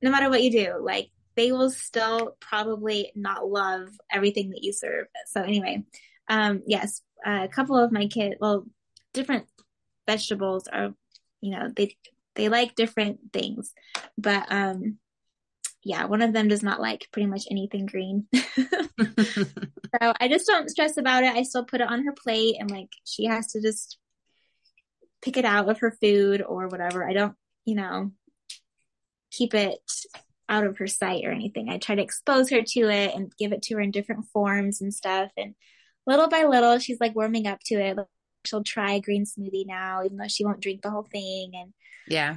no 0.00 0.10
matter 0.10 0.30
what 0.30 0.42
you 0.42 0.50
do, 0.50 0.78
like 0.80 1.10
they 1.36 1.52
will 1.52 1.70
still 1.70 2.36
probably 2.40 3.12
not 3.14 3.48
love 3.48 3.88
everything 4.10 4.50
that 4.50 4.62
you 4.62 4.72
serve. 4.72 5.06
So 5.26 5.42
anyway, 5.42 5.84
um, 6.28 6.62
yes, 6.66 7.02
a 7.24 7.48
couple 7.48 7.76
of 7.76 7.92
my 7.92 8.06
kids, 8.06 8.36
well, 8.40 8.66
different 9.12 9.46
vegetables 10.06 10.68
are, 10.68 10.94
you 11.40 11.50
know, 11.50 11.70
they, 11.74 11.96
they 12.34 12.48
like 12.48 12.74
different 12.74 13.32
things, 13.32 13.72
but, 14.16 14.46
um, 14.50 14.98
yeah, 15.84 16.04
one 16.04 16.22
of 16.22 16.32
them 16.32 16.48
does 16.48 16.62
not 16.62 16.80
like 16.80 17.08
pretty 17.12 17.26
much 17.26 17.46
anything 17.50 17.86
green. 17.86 18.26
so 18.32 20.12
I 20.20 20.28
just 20.28 20.46
don't 20.46 20.70
stress 20.70 20.96
about 20.96 21.24
it. 21.24 21.34
I 21.34 21.42
still 21.42 21.64
put 21.64 21.80
it 21.80 21.88
on 21.88 22.04
her 22.04 22.12
plate 22.12 22.56
and 22.58 22.70
like 22.70 22.90
she 23.04 23.24
has 23.24 23.48
to 23.48 23.60
just 23.60 23.98
pick 25.22 25.36
it 25.36 25.44
out 25.44 25.68
of 25.68 25.80
her 25.80 25.96
food 26.00 26.42
or 26.42 26.68
whatever. 26.68 27.08
I 27.08 27.12
don't, 27.12 27.34
you 27.64 27.74
know, 27.74 28.12
keep 29.30 29.54
it 29.54 29.80
out 30.52 30.66
of 30.66 30.76
her 30.76 30.86
sight 30.86 31.24
or 31.24 31.30
anything. 31.30 31.70
I 31.70 31.78
try 31.78 31.94
to 31.94 32.02
expose 32.02 32.50
her 32.50 32.60
to 32.60 32.80
it 32.80 33.14
and 33.14 33.32
give 33.38 33.52
it 33.52 33.62
to 33.62 33.76
her 33.76 33.80
in 33.80 33.90
different 33.90 34.26
forms 34.32 34.82
and 34.82 34.92
stuff. 34.92 35.30
And 35.36 35.54
little 36.06 36.28
by 36.28 36.44
little, 36.44 36.78
she's 36.78 37.00
like 37.00 37.16
warming 37.16 37.46
up 37.46 37.60
to 37.66 37.74
it. 37.76 37.98
She'll 38.44 38.62
try 38.62 38.92
a 38.92 39.00
green 39.00 39.24
smoothie 39.24 39.66
now, 39.66 40.04
even 40.04 40.18
though 40.18 40.28
she 40.28 40.44
won't 40.44 40.60
drink 40.60 40.82
the 40.82 40.90
whole 40.90 41.08
thing. 41.10 41.52
And 41.54 41.72
yeah, 42.06 42.36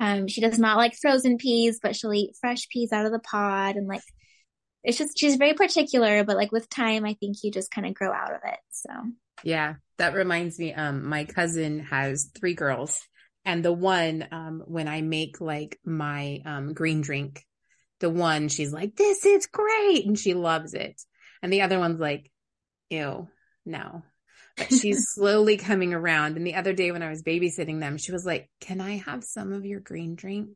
um, 0.00 0.26
she 0.26 0.40
does 0.40 0.58
not 0.58 0.76
like 0.76 0.96
frozen 1.00 1.38
peas, 1.38 1.78
but 1.80 1.94
she'll 1.94 2.12
eat 2.12 2.36
fresh 2.40 2.68
peas 2.68 2.92
out 2.92 3.06
of 3.06 3.12
the 3.12 3.20
pod. 3.20 3.76
And 3.76 3.86
like, 3.86 4.02
it's 4.82 4.98
just, 4.98 5.16
she's 5.16 5.36
very 5.36 5.54
particular, 5.54 6.24
but 6.24 6.36
like 6.36 6.50
with 6.50 6.68
time, 6.68 7.04
I 7.04 7.14
think 7.14 7.36
you 7.44 7.52
just 7.52 7.70
kind 7.70 7.86
of 7.86 7.94
grow 7.94 8.12
out 8.12 8.34
of 8.34 8.40
it. 8.44 8.58
So 8.70 8.90
yeah, 9.44 9.74
that 9.98 10.14
reminds 10.14 10.58
me. 10.58 10.74
Um, 10.74 11.08
my 11.08 11.26
cousin 11.26 11.80
has 11.80 12.30
three 12.36 12.54
girls 12.54 13.00
and 13.46 13.64
the 13.64 13.72
one, 13.72 14.26
um, 14.32 14.62
when 14.66 14.88
I 14.88 15.00
make 15.00 15.40
like 15.40 15.78
my, 15.84 16.42
um, 16.44 16.74
green 16.74 17.00
drink, 17.00 17.46
the 18.00 18.10
one 18.10 18.48
she's 18.48 18.72
like, 18.72 18.96
this 18.96 19.24
is 19.24 19.46
great. 19.46 20.04
And 20.04 20.18
she 20.18 20.34
loves 20.34 20.74
it. 20.74 21.00
And 21.42 21.52
the 21.52 21.62
other 21.62 21.78
one's 21.78 22.00
like, 22.00 22.30
ew, 22.90 23.28
no. 23.64 24.02
But 24.56 24.72
she's 24.72 25.06
slowly 25.14 25.56
coming 25.56 25.94
around. 25.94 26.36
And 26.36 26.46
the 26.46 26.56
other 26.56 26.72
day 26.72 26.90
when 26.90 27.02
I 27.02 27.08
was 27.08 27.22
babysitting 27.22 27.80
them, 27.80 27.98
she 27.98 28.12
was 28.12 28.26
like, 28.26 28.50
can 28.60 28.80
I 28.80 28.98
have 28.98 29.24
some 29.24 29.52
of 29.52 29.64
your 29.64 29.80
green 29.80 30.16
drink? 30.16 30.50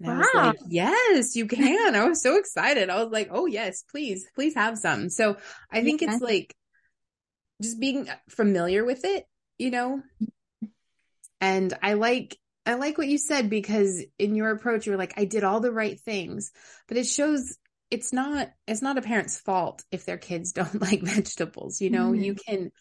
And 0.00 0.18
wow. 0.18 0.24
I 0.34 0.46
was 0.48 0.60
like, 0.60 0.66
yes, 0.68 1.36
you 1.36 1.46
can. 1.46 1.94
I 1.94 2.04
was 2.08 2.20
so 2.20 2.36
excited. 2.36 2.90
I 2.90 3.02
was 3.02 3.12
like, 3.12 3.28
oh 3.30 3.46
yes, 3.46 3.84
please, 3.88 4.26
please 4.34 4.54
have 4.54 4.76
some. 4.76 5.08
So 5.08 5.36
I 5.70 5.82
think 5.82 6.02
yeah. 6.02 6.14
it's 6.14 6.22
like 6.22 6.54
just 7.62 7.78
being 7.78 8.08
familiar 8.28 8.84
with 8.84 9.04
it, 9.04 9.24
you 9.56 9.70
know, 9.70 10.02
and 11.44 11.74
I 11.82 11.92
like, 11.92 12.38
I 12.64 12.74
like 12.74 12.96
what 12.96 13.06
you 13.06 13.18
said 13.18 13.50
because 13.50 14.02
in 14.18 14.34
your 14.34 14.50
approach, 14.50 14.86
you're 14.86 14.96
like, 14.96 15.12
I 15.18 15.26
did 15.26 15.44
all 15.44 15.60
the 15.60 15.70
right 15.70 16.00
things, 16.00 16.50
but 16.88 16.96
it 16.96 17.06
shows 17.06 17.58
it's 17.90 18.14
not, 18.14 18.50
it's 18.66 18.80
not 18.80 18.96
a 18.96 19.02
parent's 19.02 19.38
fault 19.38 19.84
if 19.90 20.06
their 20.06 20.16
kids 20.16 20.52
don't 20.54 20.80
like 20.80 21.02
vegetables. 21.02 21.82
You 21.82 21.90
know, 21.90 22.12
mm-hmm. 22.12 22.22
you 22.22 22.34
can, 22.34 22.72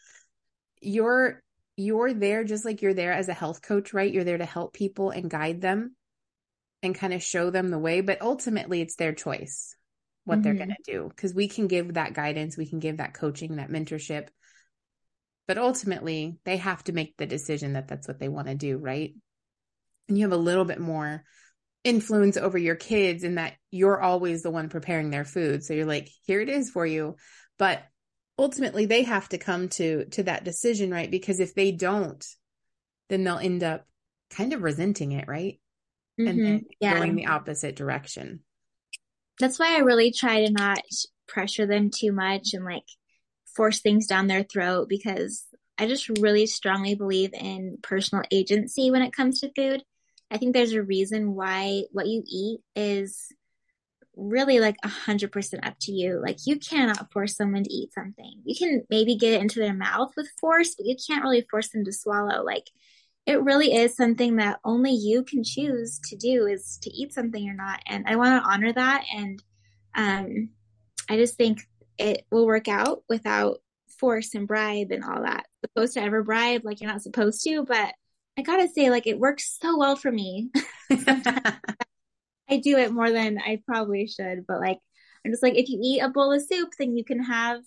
you're, 0.80 1.44
you're 1.76 2.14
there 2.14 2.46
just 2.46 2.64
like 2.64 2.82
you're 2.82 2.94
there 2.94 3.12
as 3.12 3.28
a 3.28 3.34
health 3.34 3.62
coach, 3.62 3.94
right? 3.94 4.14
You're 4.14 4.24
there 4.24 4.38
to 4.38 4.46
help 4.46 4.74
people 4.74 5.10
and 5.10 5.30
guide 5.30 5.60
them 5.60 5.98
and 6.82 6.96
kind 6.96 7.14
of 7.14 7.22
show 7.22 7.50
them 7.50 7.68
the 7.68 7.80
way, 7.80 8.00
but 8.00 8.22
ultimately 8.22 8.80
it's 8.80 8.96
their 8.96 9.14
choice 9.14 9.76
what 10.24 10.36
mm-hmm. 10.36 10.44
they're 10.44 10.54
going 10.54 10.70
to 10.70 10.92
do 10.92 11.10
because 11.10 11.34
we 11.34 11.50
can 11.50 11.68
give 11.68 11.96
that 11.96 12.14
guidance, 12.14 12.56
we 12.56 12.66
can 12.66 12.80
give 12.80 12.98
that 12.98 13.14
coaching, 13.14 13.58
that 13.58 13.70
mentorship, 13.70 14.30
but 15.48 15.58
ultimately, 15.58 16.38
they 16.46 16.58
have 16.58 16.84
to 16.86 16.94
make 16.94 17.18
the 17.18 17.26
decision 17.26 17.74
that 17.74 17.88
that's 17.88 18.08
what 18.08 18.20
they 18.20 18.30
want 18.30 18.48
to 18.48 18.56
do, 18.56 18.78
right? 18.78 19.14
And 20.08 20.18
you 20.18 20.26
have 20.26 20.34
a 20.34 20.38
little 20.38 20.66
bit 20.66 20.80
more 20.80 21.24
influence 21.84 22.38
over 22.38 22.58
your 22.58 22.76
kids 22.76 23.24
in 23.24 23.36
that 23.36 23.54
you're 23.72 24.00
always 24.00 24.42
the 24.42 24.52
one 24.52 24.70
preparing 24.70 25.10
their 25.10 25.26
food. 25.26 25.64
So 25.64 25.74
you're 25.74 25.86
like, 25.86 26.10
here 26.26 26.42
it 26.42 26.50
is 26.50 26.70
for 26.70 26.86
you. 26.86 27.18
But 27.60 27.84
ultimately 28.38 28.86
they 28.86 29.04
have 29.04 29.30
to 29.30 29.38
come 29.38 29.70
to 29.70 30.06
to 30.06 30.24
that 30.24 30.44
decision, 30.44 30.92
right? 30.92 31.10
Because 31.10 31.40
if 31.40 31.54
they 31.56 31.72
don't, 31.72 32.26
then 33.10 33.24
they'll 33.24 33.38
end 33.38 33.64
up 33.64 33.86
kind 34.30 34.54
of 34.54 34.64
resenting 34.64 35.12
it, 35.12 35.28
right? 35.28 35.60
Mm-hmm. 36.20 36.28
And 36.28 36.46
then 36.46 36.62
yeah. 36.80 36.98
going 36.98 37.16
the 37.16 37.28
opposite 37.28 37.76
direction. 37.76 38.42
That's 39.40 39.60
why 39.60 39.76
I 39.76 39.80
really 39.80 40.12
try 40.12 40.46
to 40.46 40.52
not 40.52 40.80
pressure 41.28 41.66
them 41.66 41.90
too 41.90 42.12
much 42.12 42.54
and 42.54 42.66
like 42.66 42.84
force 43.56 43.80
things 43.80 44.08
down 44.08 44.28
their 44.28 44.44
throat 44.44 44.88
because 44.90 45.46
I 45.78 45.88
just 45.88 46.10
really 46.20 46.46
strongly 46.46 46.96
believe 46.96 47.34
in 47.34 47.78
personal 47.82 48.24
agency 48.32 48.92
when 48.92 49.02
it 49.02 49.14
comes 49.14 49.40
to 49.40 49.52
food. 49.56 49.84
I 50.30 50.38
think 50.38 50.54
there's 50.54 50.74
a 50.74 50.84
reason 50.84 51.36
why 51.36 51.84
what 51.92 52.08
you 52.08 52.24
eat 52.28 52.62
is 52.76 53.32
really 54.16 54.60
like 54.60 54.76
a 54.84 54.88
hundred 54.88 55.32
percent 55.32 55.66
up 55.66 55.76
to 55.82 55.92
you. 55.92 56.22
Like 56.22 56.38
you 56.46 56.60
cannot 56.60 57.12
force 57.12 57.36
someone 57.36 57.64
to 57.64 57.74
eat 57.74 57.94
something. 57.94 58.42
You 58.46 58.56
can 58.56 58.84
maybe 58.90 59.16
get 59.16 59.34
it 59.34 59.42
into 59.42 59.60
their 59.60 59.74
mouth 59.74 60.12
with 60.16 60.30
force, 60.40 60.76
but 60.76 60.86
you 60.86 60.96
can't 61.08 61.24
really 61.24 61.46
force 61.50 61.70
them 61.70 61.86
to 61.86 61.94
swallow. 61.94 62.44
Like 62.44 62.70
it 63.26 63.42
really 63.42 63.74
is 63.74 63.96
something 63.96 64.36
that 64.36 64.60
only 64.64 64.92
you 64.92 65.24
can 65.24 65.44
choose 65.44 66.00
to 66.10 66.16
do 66.16 66.46
is 66.46 66.78
to 66.84 66.90
eat 66.92 67.14
something 67.14 67.48
or 67.48 67.54
not. 67.54 67.82
And 67.88 68.06
I 68.08 68.18
want 68.18 68.44
to 68.44 68.50
honor 68.50 68.74
that. 68.74 69.04
And 69.16 69.44
um, 69.96 70.50
I 71.10 71.16
just 71.16 71.36
think 71.36 71.68
it 71.98 72.26
will 72.32 72.46
work 72.46 72.68
out 72.68 73.04
without 73.10 73.60
force 74.00 74.34
and 74.36 74.48
bribe 74.48 74.92
and 74.92 75.04
all 75.04 75.24
that. 75.24 75.46
Supposed 75.66 75.94
to 75.94 76.02
ever 76.02 76.24
bribe, 76.24 76.64
like 76.64 76.82
you're 76.82 76.92
not 76.92 77.02
supposed 77.02 77.44
to, 77.44 77.64
but 77.64 77.94
I 78.38 78.42
gotta 78.42 78.68
say, 78.68 78.90
like 78.90 79.08
it 79.08 79.20
works 79.20 79.58
so 79.62 79.78
well 79.78 79.96
for 79.96 80.12
me. 80.12 80.50
I 80.92 82.58
do 82.62 82.78
it 82.78 82.92
more 82.92 83.12
than 83.12 83.40
I 83.40 83.62
probably 83.66 84.08
should, 84.08 84.46
but 84.48 84.60
like 84.60 84.80
I'm 85.26 85.32
just 85.32 85.44
like 85.44 85.56
if 85.56 85.70
you 85.70 85.80
eat 85.82 86.02
a 86.02 86.10
bowl 86.10 86.34
of 86.34 86.42
soup, 86.42 86.74
then 86.78 86.98
you 86.98 87.04
can 87.06 87.24
have, 87.24 87.62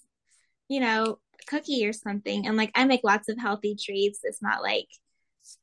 you 0.69 0.81
know, 0.81 1.19
a 1.41 1.51
cookie 1.51 1.87
or 1.87 1.93
something. 1.93 2.47
And 2.47 2.57
like 2.57 2.73
I 2.75 2.85
make 2.85 3.01
lots 3.05 3.29
of 3.29 3.39
healthy 3.39 3.77
treats. 3.77 4.21
It's 4.23 4.43
not 4.43 4.63
like 4.63 4.89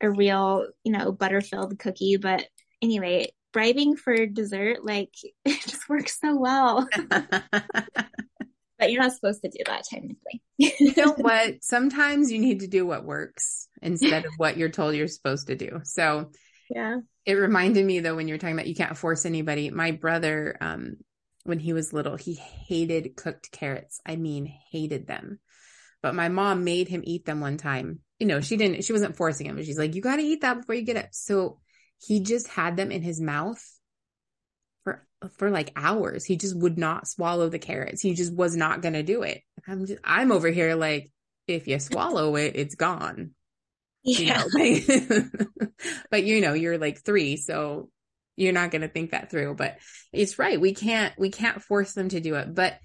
a 0.01 0.09
real, 0.09 0.67
you 0.83 0.91
know, 0.91 1.11
butter 1.11 1.41
filled 1.41 1.77
cookie. 1.79 2.17
But 2.17 2.47
anyway, 2.81 3.33
bribing 3.51 3.95
for 3.95 4.25
dessert, 4.25 4.83
like 4.83 5.13
it 5.45 5.61
just 5.61 5.87
works 5.89 6.19
so 6.19 6.35
well. 6.35 6.87
but 8.83 8.91
you're 8.91 9.01
not 9.01 9.13
supposed 9.13 9.41
to 9.41 9.49
do 9.49 9.63
that 9.65 9.85
technically. 9.85 10.41
you 10.57 10.93
know 10.97 11.13
what? 11.17 11.63
Sometimes 11.63 12.29
you 12.29 12.39
need 12.39 12.59
to 12.59 12.67
do 12.67 12.85
what 12.85 13.05
works 13.05 13.69
instead 13.81 14.25
of 14.25 14.33
what 14.35 14.57
you're 14.57 14.67
told 14.67 14.93
you're 14.93 15.07
supposed 15.07 15.47
to 15.47 15.55
do. 15.55 15.79
So 15.85 16.31
yeah, 16.69 16.97
it 17.25 17.35
reminded 17.35 17.85
me 17.85 18.01
though 18.01 18.15
when 18.15 18.27
you 18.27 18.33
were 18.33 18.37
talking 18.37 18.55
about 18.55 18.67
you 18.67 18.75
can't 18.75 18.97
force 18.97 19.25
anybody. 19.25 19.69
My 19.69 19.91
brother, 19.91 20.57
um, 20.59 20.97
when 21.45 21.59
he 21.59 21.71
was 21.71 21.93
little, 21.93 22.17
he 22.17 22.33
hated 22.33 23.15
cooked 23.15 23.51
carrots. 23.53 24.01
I 24.05 24.17
mean, 24.17 24.53
hated 24.69 25.07
them. 25.07 25.39
But 26.01 26.13
my 26.13 26.27
mom 26.27 26.65
made 26.65 26.89
him 26.89 27.03
eat 27.05 27.25
them 27.25 27.39
one 27.39 27.55
time. 27.55 27.99
You 28.19 28.27
know, 28.27 28.41
she 28.41 28.57
didn't, 28.57 28.83
she 28.83 28.91
wasn't 28.91 29.15
forcing 29.15 29.47
him, 29.47 29.55
but 29.55 29.65
she's 29.65 29.79
like, 29.79 29.95
you 29.95 30.01
got 30.01 30.17
to 30.17 30.21
eat 30.21 30.41
that 30.41 30.57
before 30.57 30.75
you 30.75 30.81
get 30.81 30.97
up." 30.97 31.07
So 31.11 31.59
he 32.05 32.19
just 32.19 32.49
had 32.49 32.75
them 32.75 32.91
in 32.91 33.01
his 33.01 33.21
mouth 33.21 33.63
for, 34.83 35.05
for 35.37 35.49
like 35.49 35.71
hours. 35.75 36.25
He 36.25 36.37
just 36.37 36.57
would 36.57 36.77
not 36.77 37.07
swallow 37.07 37.49
the 37.49 37.59
carrots. 37.59 38.01
He 38.01 38.13
just 38.13 38.33
was 38.33 38.55
not 38.55 38.81
going 38.81 38.93
to 38.93 39.03
do 39.03 39.23
it. 39.23 39.41
I'm 39.67 39.85
just, 39.85 39.99
I'm 40.03 40.31
over 40.31 40.49
here 40.49 40.75
like, 40.75 41.11
if 41.47 41.67
you 41.67 41.79
swallow 41.79 42.35
it, 42.35 42.53
it's 42.55 42.75
gone. 42.75 43.31
Yeah. 44.03 44.43
You 44.55 44.89
know? 45.09 45.29
but 46.11 46.23
you 46.23 46.41
know, 46.41 46.53
you're 46.53 46.77
like 46.77 47.03
three, 47.03 47.37
so 47.37 47.89
you're 48.35 48.53
not 48.53 48.71
going 48.71 48.81
to 48.81 48.87
think 48.87 49.11
that 49.11 49.29
through. 49.29 49.55
But 49.55 49.77
it's 50.11 50.39
right. 50.39 50.59
We 50.59 50.73
can't, 50.73 51.13
we 51.17 51.29
can't 51.29 51.61
force 51.61 51.93
them 51.93 52.09
to 52.09 52.19
do 52.19 52.35
it. 52.35 52.53
But 52.53 52.77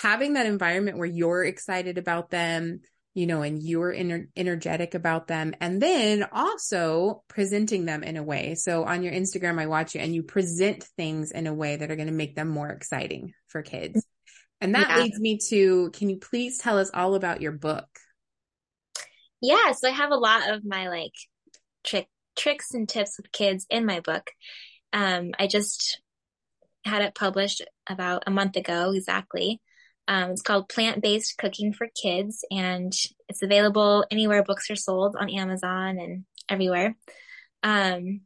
having 0.00 0.34
that 0.34 0.46
environment 0.46 0.98
where 0.98 1.06
you're 1.06 1.44
excited 1.44 1.98
about 1.98 2.30
them, 2.30 2.80
you 3.16 3.26
know, 3.26 3.40
and 3.40 3.62
you're 3.62 3.94
ener- 3.94 4.28
energetic 4.36 4.94
about 4.94 5.26
them, 5.26 5.54
and 5.58 5.80
then 5.80 6.26
also 6.32 7.22
presenting 7.28 7.86
them 7.86 8.02
in 8.02 8.18
a 8.18 8.22
way. 8.22 8.54
So 8.54 8.84
on 8.84 9.02
your 9.02 9.14
Instagram, 9.14 9.58
I 9.58 9.66
watch 9.66 9.94
you 9.94 10.02
and 10.02 10.14
you 10.14 10.22
present 10.22 10.84
things 10.98 11.32
in 11.32 11.46
a 11.46 11.54
way 11.54 11.76
that 11.76 11.90
are 11.90 11.96
going 11.96 12.08
to 12.08 12.12
make 12.12 12.36
them 12.36 12.48
more 12.48 12.68
exciting 12.68 13.32
for 13.46 13.62
kids. 13.62 14.04
And 14.60 14.74
that 14.74 14.88
yeah. 14.88 15.02
leads 15.02 15.18
me 15.18 15.38
to 15.48 15.90
can 15.94 16.10
you 16.10 16.18
please 16.18 16.58
tell 16.58 16.78
us 16.78 16.90
all 16.92 17.14
about 17.14 17.40
your 17.40 17.52
book? 17.52 17.86
Yeah, 19.40 19.72
so 19.72 19.88
I 19.88 19.92
have 19.92 20.10
a 20.10 20.16
lot 20.16 20.50
of 20.50 20.62
my 20.62 20.90
like 20.90 21.12
trick 21.84 22.08
tricks 22.36 22.74
and 22.74 22.86
tips 22.86 23.16
with 23.16 23.32
kids 23.32 23.66
in 23.70 23.86
my 23.86 24.00
book. 24.00 24.30
Um, 24.92 25.30
I 25.38 25.46
just 25.46 26.02
had 26.84 27.00
it 27.00 27.14
published 27.14 27.62
about 27.88 28.24
a 28.26 28.30
month 28.30 28.56
ago 28.56 28.92
exactly. 28.92 29.62
Um, 30.08 30.30
it's 30.30 30.42
called 30.42 30.68
Plant 30.68 31.02
Based 31.02 31.36
Cooking 31.38 31.72
for 31.72 31.88
Kids, 32.00 32.44
and 32.50 32.92
it's 33.28 33.42
available 33.42 34.04
anywhere 34.10 34.44
books 34.44 34.70
are 34.70 34.76
sold 34.76 35.16
on 35.18 35.30
Amazon 35.30 35.98
and 35.98 36.24
everywhere. 36.48 36.96
Um, 37.62 38.20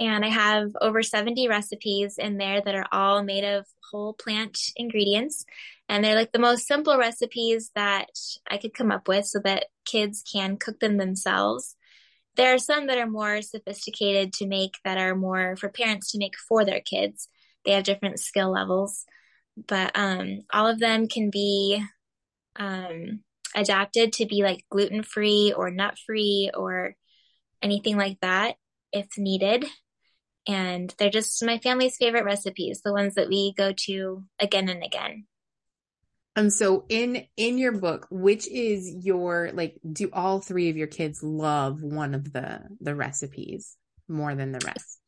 and 0.00 0.24
I 0.24 0.28
have 0.28 0.70
over 0.80 1.02
70 1.02 1.46
recipes 1.46 2.16
in 2.18 2.38
there 2.38 2.62
that 2.62 2.74
are 2.74 2.86
all 2.90 3.22
made 3.22 3.44
of 3.44 3.66
whole 3.90 4.14
plant 4.14 4.58
ingredients. 4.76 5.44
And 5.90 6.02
they're 6.02 6.14
like 6.14 6.32
the 6.32 6.38
most 6.38 6.66
simple 6.66 6.96
recipes 6.96 7.70
that 7.74 8.08
I 8.50 8.56
could 8.56 8.72
come 8.72 8.90
up 8.90 9.08
with 9.08 9.26
so 9.26 9.40
that 9.44 9.66
kids 9.84 10.22
can 10.32 10.56
cook 10.56 10.80
them 10.80 10.96
themselves. 10.96 11.76
There 12.36 12.54
are 12.54 12.58
some 12.58 12.86
that 12.86 12.96
are 12.96 13.10
more 13.10 13.42
sophisticated 13.42 14.32
to 14.34 14.46
make 14.46 14.76
that 14.84 14.96
are 14.96 15.14
more 15.14 15.56
for 15.56 15.68
parents 15.68 16.12
to 16.12 16.18
make 16.18 16.36
for 16.48 16.64
their 16.64 16.80
kids. 16.80 17.28
They 17.66 17.72
have 17.72 17.84
different 17.84 18.20
skill 18.20 18.50
levels, 18.50 19.04
but 19.56 19.92
um, 19.94 20.40
all 20.52 20.66
of 20.66 20.78
them 20.78 21.08
can 21.08 21.30
be 21.30 21.82
um, 22.56 23.20
adapted 23.54 24.12
to 24.14 24.26
be 24.26 24.42
like 24.42 24.64
gluten 24.70 25.02
free 25.02 25.52
or 25.56 25.70
nut 25.70 25.98
free 26.06 26.50
or 26.54 26.94
anything 27.62 27.96
like 27.96 28.18
that 28.20 28.56
if 28.92 29.06
needed. 29.18 29.64
And 30.48 30.92
they're 30.98 31.10
just 31.10 31.44
my 31.44 31.58
family's 31.58 31.96
favorite 31.96 32.24
recipes 32.24 32.80
the 32.82 32.92
ones 32.92 33.14
that 33.14 33.28
we 33.28 33.54
go 33.56 33.72
to 33.86 34.24
again 34.40 34.68
and 34.68 34.82
again. 34.82 35.26
And 36.36 36.52
so 36.52 36.84
in 36.88 37.26
in 37.36 37.58
your 37.58 37.72
book 37.72 38.06
which 38.10 38.48
is 38.48 39.04
your 39.04 39.50
like 39.52 39.78
do 39.92 40.08
all 40.12 40.40
three 40.40 40.70
of 40.70 40.76
your 40.76 40.86
kids 40.86 41.22
love 41.22 41.82
one 41.82 42.14
of 42.14 42.32
the 42.32 42.60
the 42.80 42.94
recipes 42.94 43.76
more 44.08 44.34
than 44.34 44.52
the 44.52 44.64
rest 44.64 44.99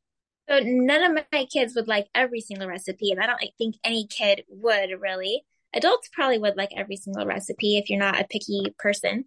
so 0.48 0.60
none 0.62 1.02
of 1.02 1.24
my 1.32 1.44
kids 1.46 1.74
would 1.74 1.88
like 1.88 2.06
every 2.14 2.40
single 2.40 2.68
recipe 2.68 3.10
and 3.10 3.20
i 3.20 3.26
don't 3.26 3.40
think 3.58 3.76
any 3.84 4.06
kid 4.06 4.42
would 4.48 4.90
really 5.00 5.44
adults 5.74 6.08
probably 6.12 6.38
would 6.38 6.56
like 6.56 6.70
every 6.76 6.96
single 6.96 7.26
recipe 7.26 7.76
if 7.76 7.88
you're 7.88 7.98
not 7.98 8.20
a 8.20 8.26
picky 8.28 8.74
person 8.78 9.24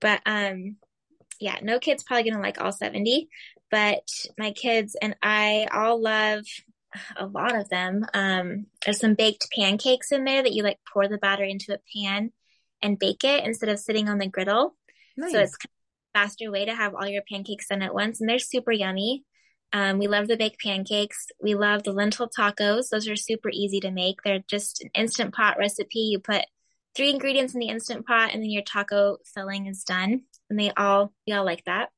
but 0.00 0.20
um 0.26 0.76
yeah 1.40 1.56
no 1.62 1.78
kid's 1.78 2.04
probably 2.04 2.28
gonna 2.28 2.42
like 2.42 2.60
all 2.60 2.72
70 2.72 3.28
but 3.70 4.08
my 4.38 4.52
kids 4.52 4.96
and 5.00 5.16
I 5.22 5.66
all 5.72 6.00
love 6.00 6.44
a 7.16 7.26
lot 7.26 7.54
of 7.54 7.68
them. 7.68 8.06
Um, 8.14 8.66
there's 8.84 9.00
some 9.00 9.14
baked 9.14 9.48
pancakes 9.54 10.12
in 10.12 10.24
there 10.24 10.42
that 10.42 10.52
you 10.52 10.62
like 10.62 10.78
pour 10.92 11.08
the 11.08 11.18
batter 11.18 11.44
into 11.44 11.74
a 11.74 11.80
pan 11.94 12.32
and 12.82 12.98
bake 12.98 13.24
it 13.24 13.44
instead 13.44 13.68
of 13.68 13.78
sitting 13.78 14.08
on 14.08 14.18
the 14.18 14.28
griddle. 14.28 14.76
Nice. 15.16 15.32
So 15.32 15.38
it's 15.40 15.56
kind 15.56 15.70
of 15.70 16.14
a 16.14 16.18
faster 16.18 16.50
way 16.50 16.64
to 16.64 16.74
have 16.74 16.94
all 16.94 17.06
your 17.06 17.22
pancakes 17.30 17.68
done 17.68 17.82
at 17.82 17.94
once, 17.94 18.20
and 18.20 18.28
they're 18.28 18.38
super 18.38 18.72
yummy. 18.72 19.24
Um, 19.72 19.98
we 19.98 20.06
love 20.06 20.28
the 20.28 20.36
baked 20.36 20.60
pancakes. 20.62 21.26
We 21.42 21.54
love 21.54 21.82
the 21.82 21.92
lentil 21.92 22.28
tacos. 22.28 22.88
Those 22.88 23.08
are 23.08 23.16
super 23.16 23.50
easy 23.52 23.80
to 23.80 23.90
make. 23.90 24.22
They're 24.22 24.44
just 24.48 24.82
an 24.82 24.90
instant 24.94 25.34
pot 25.34 25.58
recipe. 25.58 26.00
You 26.00 26.18
put 26.20 26.46
three 26.94 27.10
ingredients 27.10 27.54
in 27.54 27.60
the 27.60 27.68
instant 27.68 28.06
pot, 28.06 28.30
and 28.32 28.42
then 28.42 28.50
your 28.50 28.62
taco 28.62 29.18
filling 29.34 29.66
is 29.66 29.84
done. 29.84 30.22
And 30.48 30.58
they 30.58 30.72
all 30.76 31.12
we 31.26 31.34
all 31.34 31.44
like 31.44 31.64
that. 31.64 31.90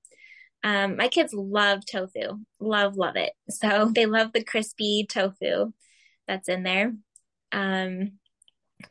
Um, 0.62 0.96
my 0.96 1.08
kids 1.08 1.32
love 1.32 1.86
tofu, 1.86 2.40
love, 2.58 2.96
love 2.96 3.16
it. 3.16 3.32
So 3.50 3.90
they 3.94 4.06
love 4.06 4.32
the 4.32 4.44
crispy 4.44 5.06
tofu 5.08 5.72
that's 6.26 6.48
in 6.48 6.62
there. 6.62 6.94
Um, 7.52 8.12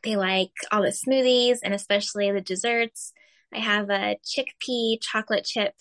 they 0.04 0.16
like 0.16 0.52
all 0.72 0.82
the 0.82 0.90
smoothies 0.90 1.60
and 1.64 1.74
especially 1.74 2.32
the 2.32 2.42
desserts. 2.42 3.14
I 3.54 3.60
have 3.60 3.90
a 3.90 4.18
chickpea 4.24 5.02
chocolate 5.02 5.46
chip 5.46 5.74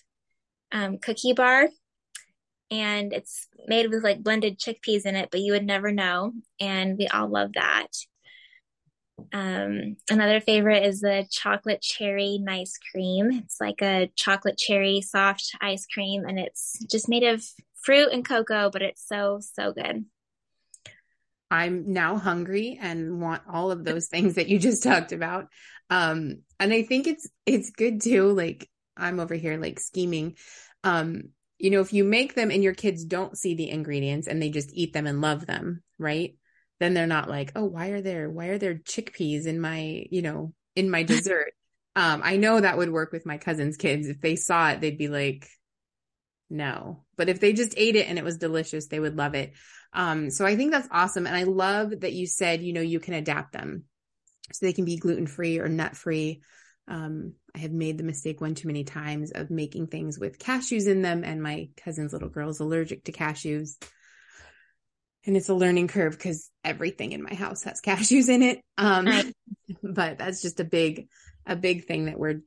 um, 0.72 0.98
cookie 0.98 1.32
bar, 1.32 1.68
and 2.70 3.12
it's 3.12 3.48
made 3.66 3.90
with 3.90 4.04
like 4.04 4.22
blended 4.22 4.59
chickpeas 4.59 5.07
in 5.07 5.16
it, 5.16 5.31
but 5.31 5.40
you 5.40 5.52
would 5.52 5.66
never 5.66 5.92
know. 5.92 6.33
And 6.61 6.96
we 6.98 7.09
all 7.09 7.28
love 7.28 7.50
that. 7.54 7.88
Um, 9.33 9.96
another 10.11 10.40
favorite 10.40 10.85
is 10.85 11.00
the 11.00 11.26
chocolate 11.31 11.83
cherry 11.83 12.38
nice 12.38 12.78
cream. 12.92 13.31
It's 13.33 13.57
like 13.61 13.83
a 13.83 14.11
chocolate 14.16 14.59
cherry 14.59 15.00
soft 15.00 15.50
ice 15.61 15.87
cream, 15.87 16.24
and 16.24 16.38
it's 16.38 16.78
just 16.90 17.09
made 17.09 17.24
of 17.24 17.44
fruit 17.83 18.11
and 18.12 18.26
cocoa, 18.26 18.70
but 18.70 18.83
it's 18.83 19.07
so, 19.07 19.40
so 19.40 19.72
good. 19.72 20.04
I'm 21.50 21.92
now 21.92 22.16
hungry 22.16 22.78
and 22.81 23.20
want 23.20 23.42
all 23.50 23.70
of 23.70 23.85
those 23.85 24.09
things 24.09 24.35
that 24.35 24.48
you 24.48 24.59
just 24.59 24.83
talked 24.83 25.12
about. 25.12 25.46
Um, 25.90 26.42
and 26.61 26.72
I 26.72 26.83
think 26.83 27.07
it's 27.07 27.28
it's 27.46 27.70
good 27.70 28.02
too. 28.02 28.33
Like 28.33 28.68
I'm 28.96 29.20
over 29.20 29.35
here 29.35 29.59
like 29.59 29.81
scheming. 29.81 30.37
Um, 30.85 31.31
you 31.59 31.71
know, 31.71 31.81
if 31.81 31.92
you 31.92 32.05
make 32.05 32.35
them 32.35 32.51
and 32.51 32.62
your 32.62 32.75
kids 32.75 33.05
don't 33.05 33.37
see 33.37 33.55
the 33.55 33.71
ingredients 33.71 34.29
and 34.29 34.40
they 34.40 34.51
just 34.51 34.71
eat 34.73 34.92
them 34.92 35.07
and 35.07 35.21
love 35.21 35.47
them, 35.47 35.83
right? 35.99 36.35
then 36.81 36.94
they're 36.94 37.07
not 37.07 37.29
like, 37.29 37.53
oh, 37.57 37.64
why 37.64 37.88
are 37.88 38.01
there 38.01 38.31
why 38.31 38.47
are 38.47 38.59
there 38.59 38.75
chickpeas 38.75 39.47
in 39.47 39.61
my, 39.61 40.05
you 40.11 40.23
know, 40.23 40.53
in 40.77 40.90
my 40.90 41.03
dessert. 41.05 41.53
um, 41.97 42.23
I 42.25 42.37
know 42.37 42.61
that 42.61 42.79
would 42.79 42.90
work 42.90 43.12
with 43.12 43.27
my 43.27 43.38
cousin's 43.38 43.77
kids. 43.77 44.09
If 44.09 44.21
they 44.21 44.37
saw 44.37 44.71
it, 44.71 44.81
they'd 44.81 44.99
be 44.99 45.09
like, 45.09 45.49
no. 46.51 47.05
But 47.16 47.29
if 47.29 47.40
they 47.40 47.53
just 47.53 47.75
ate 47.77 47.97
it 47.97 48.09
and 48.09 48.18
it 48.18 48.25
was 48.25 48.38
delicious, 48.38 48.87
they 48.87 49.01
would 49.01 49.16
love 49.16 49.35
it. 49.35 49.53
Um, 49.92 50.31
so 50.31 50.47
I 50.47 50.57
think 50.57 50.71
that's 50.71 50.88
awesome. 50.90 51.27
And 51.27 51.37
I 51.37 51.44
love 51.44 52.01
that 52.01 52.12
you 52.12 52.27
said, 52.27 52.62
you 52.62 52.73
know, 52.73 52.81
you 52.81 53.01
can 53.01 53.14
adapt 53.14 53.53
them 53.53 53.85
so 54.53 54.64
they 54.64 54.73
can 54.73 54.85
be 54.85 54.97
gluten 54.97 55.27
free 55.27 55.59
or 55.59 55.68
nut 55.68 55.97
free. 55.97 56.42
Um, 56.88 57.35
I 57.55 57.59
have 57.59 57.72
made 57.72 57.98
the 57.98 58.05
mistake 58.05 58.40
one 58.40 58.55
too 58.55 58.66
many 58.66 58.85
times 58.85 59.31
of 59.31 59.51
making 59.51 59.88
things 59.88 60.18
with 60.18 60.38
cashews 60.38 60.87
in 60.87 61.03
them, 61.03 61.22
and 61.24 61.42
my 61.42 61.68
cousin's 61.77 62.12
little 62.12 62.29
girl 62.29 62.48
is 62.48 62.61
allergic 62.61 63.05
to 63.05 63.12
cashews. 63.12 63.77
And 65.27 65.37
it's 65.37 65.51
a 65.51 65.55
learning 65.55 65.88
curve 65.88 66.12
because 66.12 66.51
everything 66.64 67.12
in 67.12 67.22
my 67.22 67.35
house 67.35 67.64
has 67.64 67.81
cashews 67.85 68.29
in 68.29 68.42
it. 68.42 68.61
Um, 68.79 69.09
but 69.83 70.18
that's 70.18 70.40
just 70.40 70.61
a 70.61 70.64
big, 70.64 71.09
a 71.46 71.57
big 71.57 71.87
thing 71.87 72.07
that 72.07 72.18
we're 72.18 72.40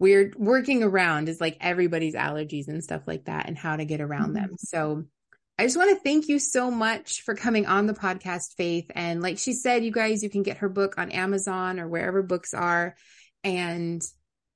we're 0.00 0.32
working 0.36 0.82
around 0.82 1.28
is 1.28 1.40
like 1.40 1.56
everybody's 1.60 2.16
allergies 2.16 2.68
and 2.68 2.82
stuff 2.82 3.02
like 3.06 3.26
that 3.26 3.46
and 3.46 3.56
how 3.56 3.76
to 3.76 3.84
get 3.84 4.00
around 4.00 4.34
mm-hmm. 4.34 4.46
them. 4.46 4.56
So 4.58 5.04
I 5.58 5.64
just 5.64 5.76
want 5.76 5.90
to 5.90 6.02
thank 6.02 6.28
you 6.28 6.40
so 6.40 6.70
much 6.70 7.22
for 7.22 7.34
coming 7.34 7.66
on 7.66 7.86
the 7.86 7.94
podcast, 7.94 8.54
Faith. 8.56 8.90
And 8.94 9.22
like 9.22 9.38
she 9.38 9.52
said, 9.52 9.84
you 9.84 9.92
guys, 9.92 10.22
you 10.22 10.30
can 10.30 10.42
get 10.42 10.58
her 10.58 10.68
book 10.68 10.98
on 10.98 11.12
Amazon 11.12 11.78
or 11.78 11.86
wherever 11.86 12.22
books 12.22 12.54
are. 12.54 12.96
And 13.44 14.02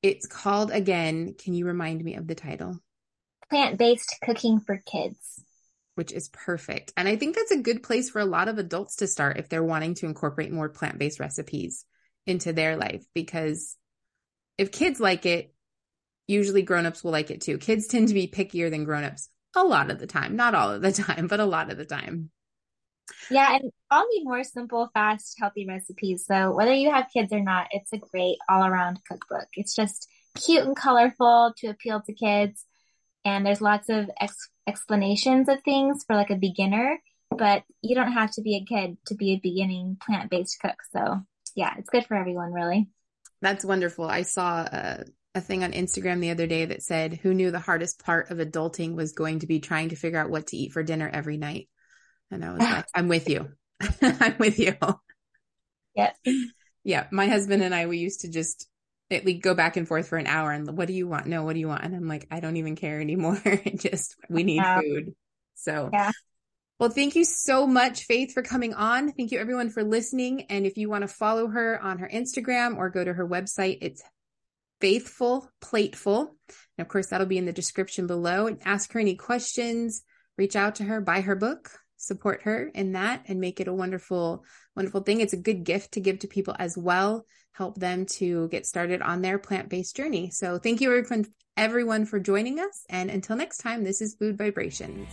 it's 0.03 0.27
called 0.27 0.71
again, 0.71 1.35
can 1.39 1.55
you 1.55 1.67
remind 1.67 2.03
me 2.03 2.15
of 2.15 2.27
the 2.27 2.35
title? 2.35 2.79
Plant 3.51 3.79
based 3.79 4.17
cooking 4.25 4.61
for 4.61 4.83
kids. 4.85 5.43
Which 5.95 6.13
is 6.13 6.29
perfect. 6.29 6.93
And 6.97 7.09
I 7.09 7.17
think 7.17 7.37
that's 7.37 7.51
a 7.51 7.63
good 7.63 7.83
place 7.83 8.11
for 8.11 8.21
a 8.21 8.25
lot 8.25 8.49
of 8.49 8.59
adults 8.59 8.97
to 8.97 9.07
start 9.07 9.39
if 9.39 9.49
they're 9.49 9.65
wanting 9.65 9.95
to 9.97 10.07
incorporate 10.07 10.53
more 10.53 10.69
plant 10.69 10.99
based 10.99 11.21
recipes 11.21 11.85
into 12.27 12.53
their 12.53 12.77
life. 12.77 13.05
Because 13.15 13.77
if 14.57 14.73
kids 14.73 15.01
like 15.01 15.27
it, 15.27 15.55
usually 16.27 16.63
grown-ups 16.63 17.03
will 17.03 17.13
like 17.13 17.31
it 17.31 17.41
too. 17.41 17.59
Kids 17.59 17.87
tend 17.87 18.09
to 18.09 18.15
be 18.15 18.29
pickier 18.29 18.71
than 18.71 18.85
grown-ups 18.85 19.29
a 19.57 19.65
lot 19.65 19.91
of 19.91 19.99
the 19.99 20.07
time, 20.07 20.37
not 20.37 20.55
all 20.55 20.71
of 20.71 20.83
the 20.83 20.93
time, 21.05 21.27
but 21.27 21.41
a 21.41 21.45
lot 21.45 21.71
of 21.71 21.79
the 21.79 21.85
time. 21.85 22.31
Yeah, 23.31 23.57
and 23.57 23.73
I'll 23.91 24.09
need 24.09 24.25
more 24.25 24.45
simple, 24.45 24.91
fast, 24.95 25.37
healthy 25.39 25.67
recipes. 25.67 26.27
So 26.27 26.53
whether 26.55 26.73
you 26.73 26.91
have 26.91 27.11
kids 27.13 27.33
or 27.33 27.41
not, 27.41 27.69
it's 27.71 27.93
a 27.93 27.99
great 27.99 28.37
all-around 28.49 29.01
cookbook. 29.09 29.49
It's 29.55 29.75
just 29.75 30.09
cute 30.35 30.65
and 30.65 30.77
colorful 30.77 31.55
to 31.59 31.69
appeal 31.69 32.01
to 32.03 32.13
kids, 32.13 32.65
and 33.25 33.45
there's 33.45 33.61
lots 33.61 33.89
of 33.89 34.11
ex- 34.21 34.51
explanations 34.67 35.49
of 35.49 35.63
things 35.63 36.05
for 36.07 36.17
like 36.17 36.31
a 36.31 36.37
beginner. 36.37 36.99
But 37.31 37.63
you 37.83 37.95
don't 37.95 38.13
have 38.13 38.31
to 38.33 38.43
be 38.43 38.57
a 38.57 38.65
kid 38.65 38.97
to 39.07 39.15
be 39.15 39.33
a 39.33 39.41
beginning 39.41 39.99
plant-based 40.05 40.59
cook. 40.61 40.77
So 40.93 41.21
yeah, 41.55 41.75
it's 41.77 41.91
good 41.91 42.07
for 42.07 42.17
everyone, 42.17 42.53
really. 42.53 42.89
That's 43.43 43.65
wonderful. 43.65 44.07
I 44.07 44.23
saw 44.23 44.63
a, 44.63 45.05
a 45.35 45.41
thing 45.41 45.63
on 45.63 45.73
Instagram 45.73 46.21
the 46.21 46.31
other 46.31 46.47
day 46.47 46.65
that 46.65 46.83
said, 46.83 47.15
"Who 47.23 47.35
knew 47.35 47.51
the 47.51 47.59
hardest 47.59 48.03
part 48.03 48.31
of 48.31 48.39
adulting 48.39 48.95
was 48.95 49.13
going 49.13 49.41
to 49.41 49.47
be 49.47 49.61
trying 49.61 49.91
to 49.91 49.97
figure 49.97 50.19
out 50.19 50.31
what 50.31 50.49
to 50.49 50.57
eat 50.57 50.73
for 50.73 50.83
dinner 50.83 51.09
every 51.13 51.37
night?" 51.37 51.69
And 52.31 52.45
I 52.45 52.51
was 52.51 52.61
like, 52.61 52.87
"I'm 52.95 53.09
with 53.09 53.29
you. 53.29 53.49
I'm 54.03 54.37
with 54.39 54.59
you." 54.59 54.77
Yeah. 55.95 56.13
Yeah. 56.85 57.07
My 57.11 57.27
husband 57.27 57.63
and 57.63 57.75
I, 57.75 57.87
we 57.87 57.99
used 57.99 58.21
to 58.21 58.31
just 58.31 58.69
at 59.11 59.25
least 59.25 59.43
go 59.43 59.55
back 59.55 59.77
and 59.77 59.89
forth 59.89 60.09
for 60.09 60.19
an 60.19 60.27
hour 60.27 60.53
and 60.53 60.77
what 60.77 60.87
do 60.87 60.95
you 60.95 61.09
want? 61.09 61.27
No, 61.27 61.43
what 61.45 61.55
do 61.55 61.61
you 61.61 61.69
want? 61.69 61.83
And 61.83 61.95
I'm 61.95 62.09
like, 62.09 62.27
I 62.31 62.41
don't 62.41 62.57
even 62.57 62.77
care 62.77 63.01
anymore. 63.01 63.41
just 63.77 64.17
we 64.29 64.43
need 64.43 64.57
yeah. 64.57 64.81
food. 64.81 65.15
So 65.55 65.91
yeah. 65.93 66.13
Well, 66.79 66.91
thank 66.91 67.17
you 67.17 67.25
so 67.25 67.67
much, 67.67 68.05
Faith, 68.05 68.33
for 68.33 68.43
coming 68.43 68.73
on. 68.73 69.11
Thank 69.11 69.33
you 69.33 69.41
everyone 69.41 69.71
for 69.71 69.83
listening. 69.83 70.43
And 70.43 70.65
if 70.65 70.77
you 70.77 70.89
want 70.89 71.03
to 71.03 71.09
follow 71.09 71.49
her 71.49 71.83
on 71.83 71.99
her 71.99 72.09
Instagram 72.09 72.77
or 72.77 72.89
go 72.89 73.03
to 73.03 73.13
her 73.13 73.27
website, 73.27 73.79
it's 73.81 74.01
Faithful 74.81 75.51
Plateful. 75.61 76.37
And 76.77 76.87
of 76.87 76.89
course, 76.89 77.09
that'll 77.09 77.27
be 77.27 77.39
in 77.39 77.47
the 77.47 77.53
description 77.53 78.07
below. 78.07 78.47
And 78.47 78.61
ask 78.65 78.93
her 78.93 79.01
any 79.01 79.17
questions, 79.17 80.05
reach 80.37 80.55
out 80.55 80.77
to 80.77 80.85
her, 80.85 81.01
buy 81.01 81.23
her 81.23 81.35
book, 81.35 81.71
support 81.99 82.43
her 82.45 82.71
in 82.75 82.93
that, 82.93 83.25
and 83.29 83.41
make 83.41 83.61
it 83.61 83.69
a 83.69 83.75
wonderful, 83.75 84.45
wonderful 84.75 85.03
thing. 85.03 85.21
It's 85.21 85.35
a 85.35 85.37
good 85.37 85.65
gift 85.65 85.93
to 85.93 86.01
give 86.01 86.21
to 86.21 86.27
people 86.27 86.57
as 86.59 86.79
well, 86.79 87.27
help 87.53 87.79
them 87.79 88.07
to 88.07 88.49
get 88.49 88.67
started 88.67 89.03
on 89.03 89.21
their 89.21 89.39
plant 89.39 89.69
based 89.69 89.97
journey. 89.97 90.31
So 90.31 90.59
thank 90.59 90.81
you 90.81 90.97
everyone, 90.97 91.27
everyone 91.57 92.07
for 92.07 92.19
joining 92.19 92.59
us. 92.61 92.85
And 92.89 93.11
until 93.11 93.37
next 93.37 93.59
time, 93.59 93.85
this 93.85 94.01
is 94.01 94.15
Food 94.15 94.39
Vibrations. 94.39 95.09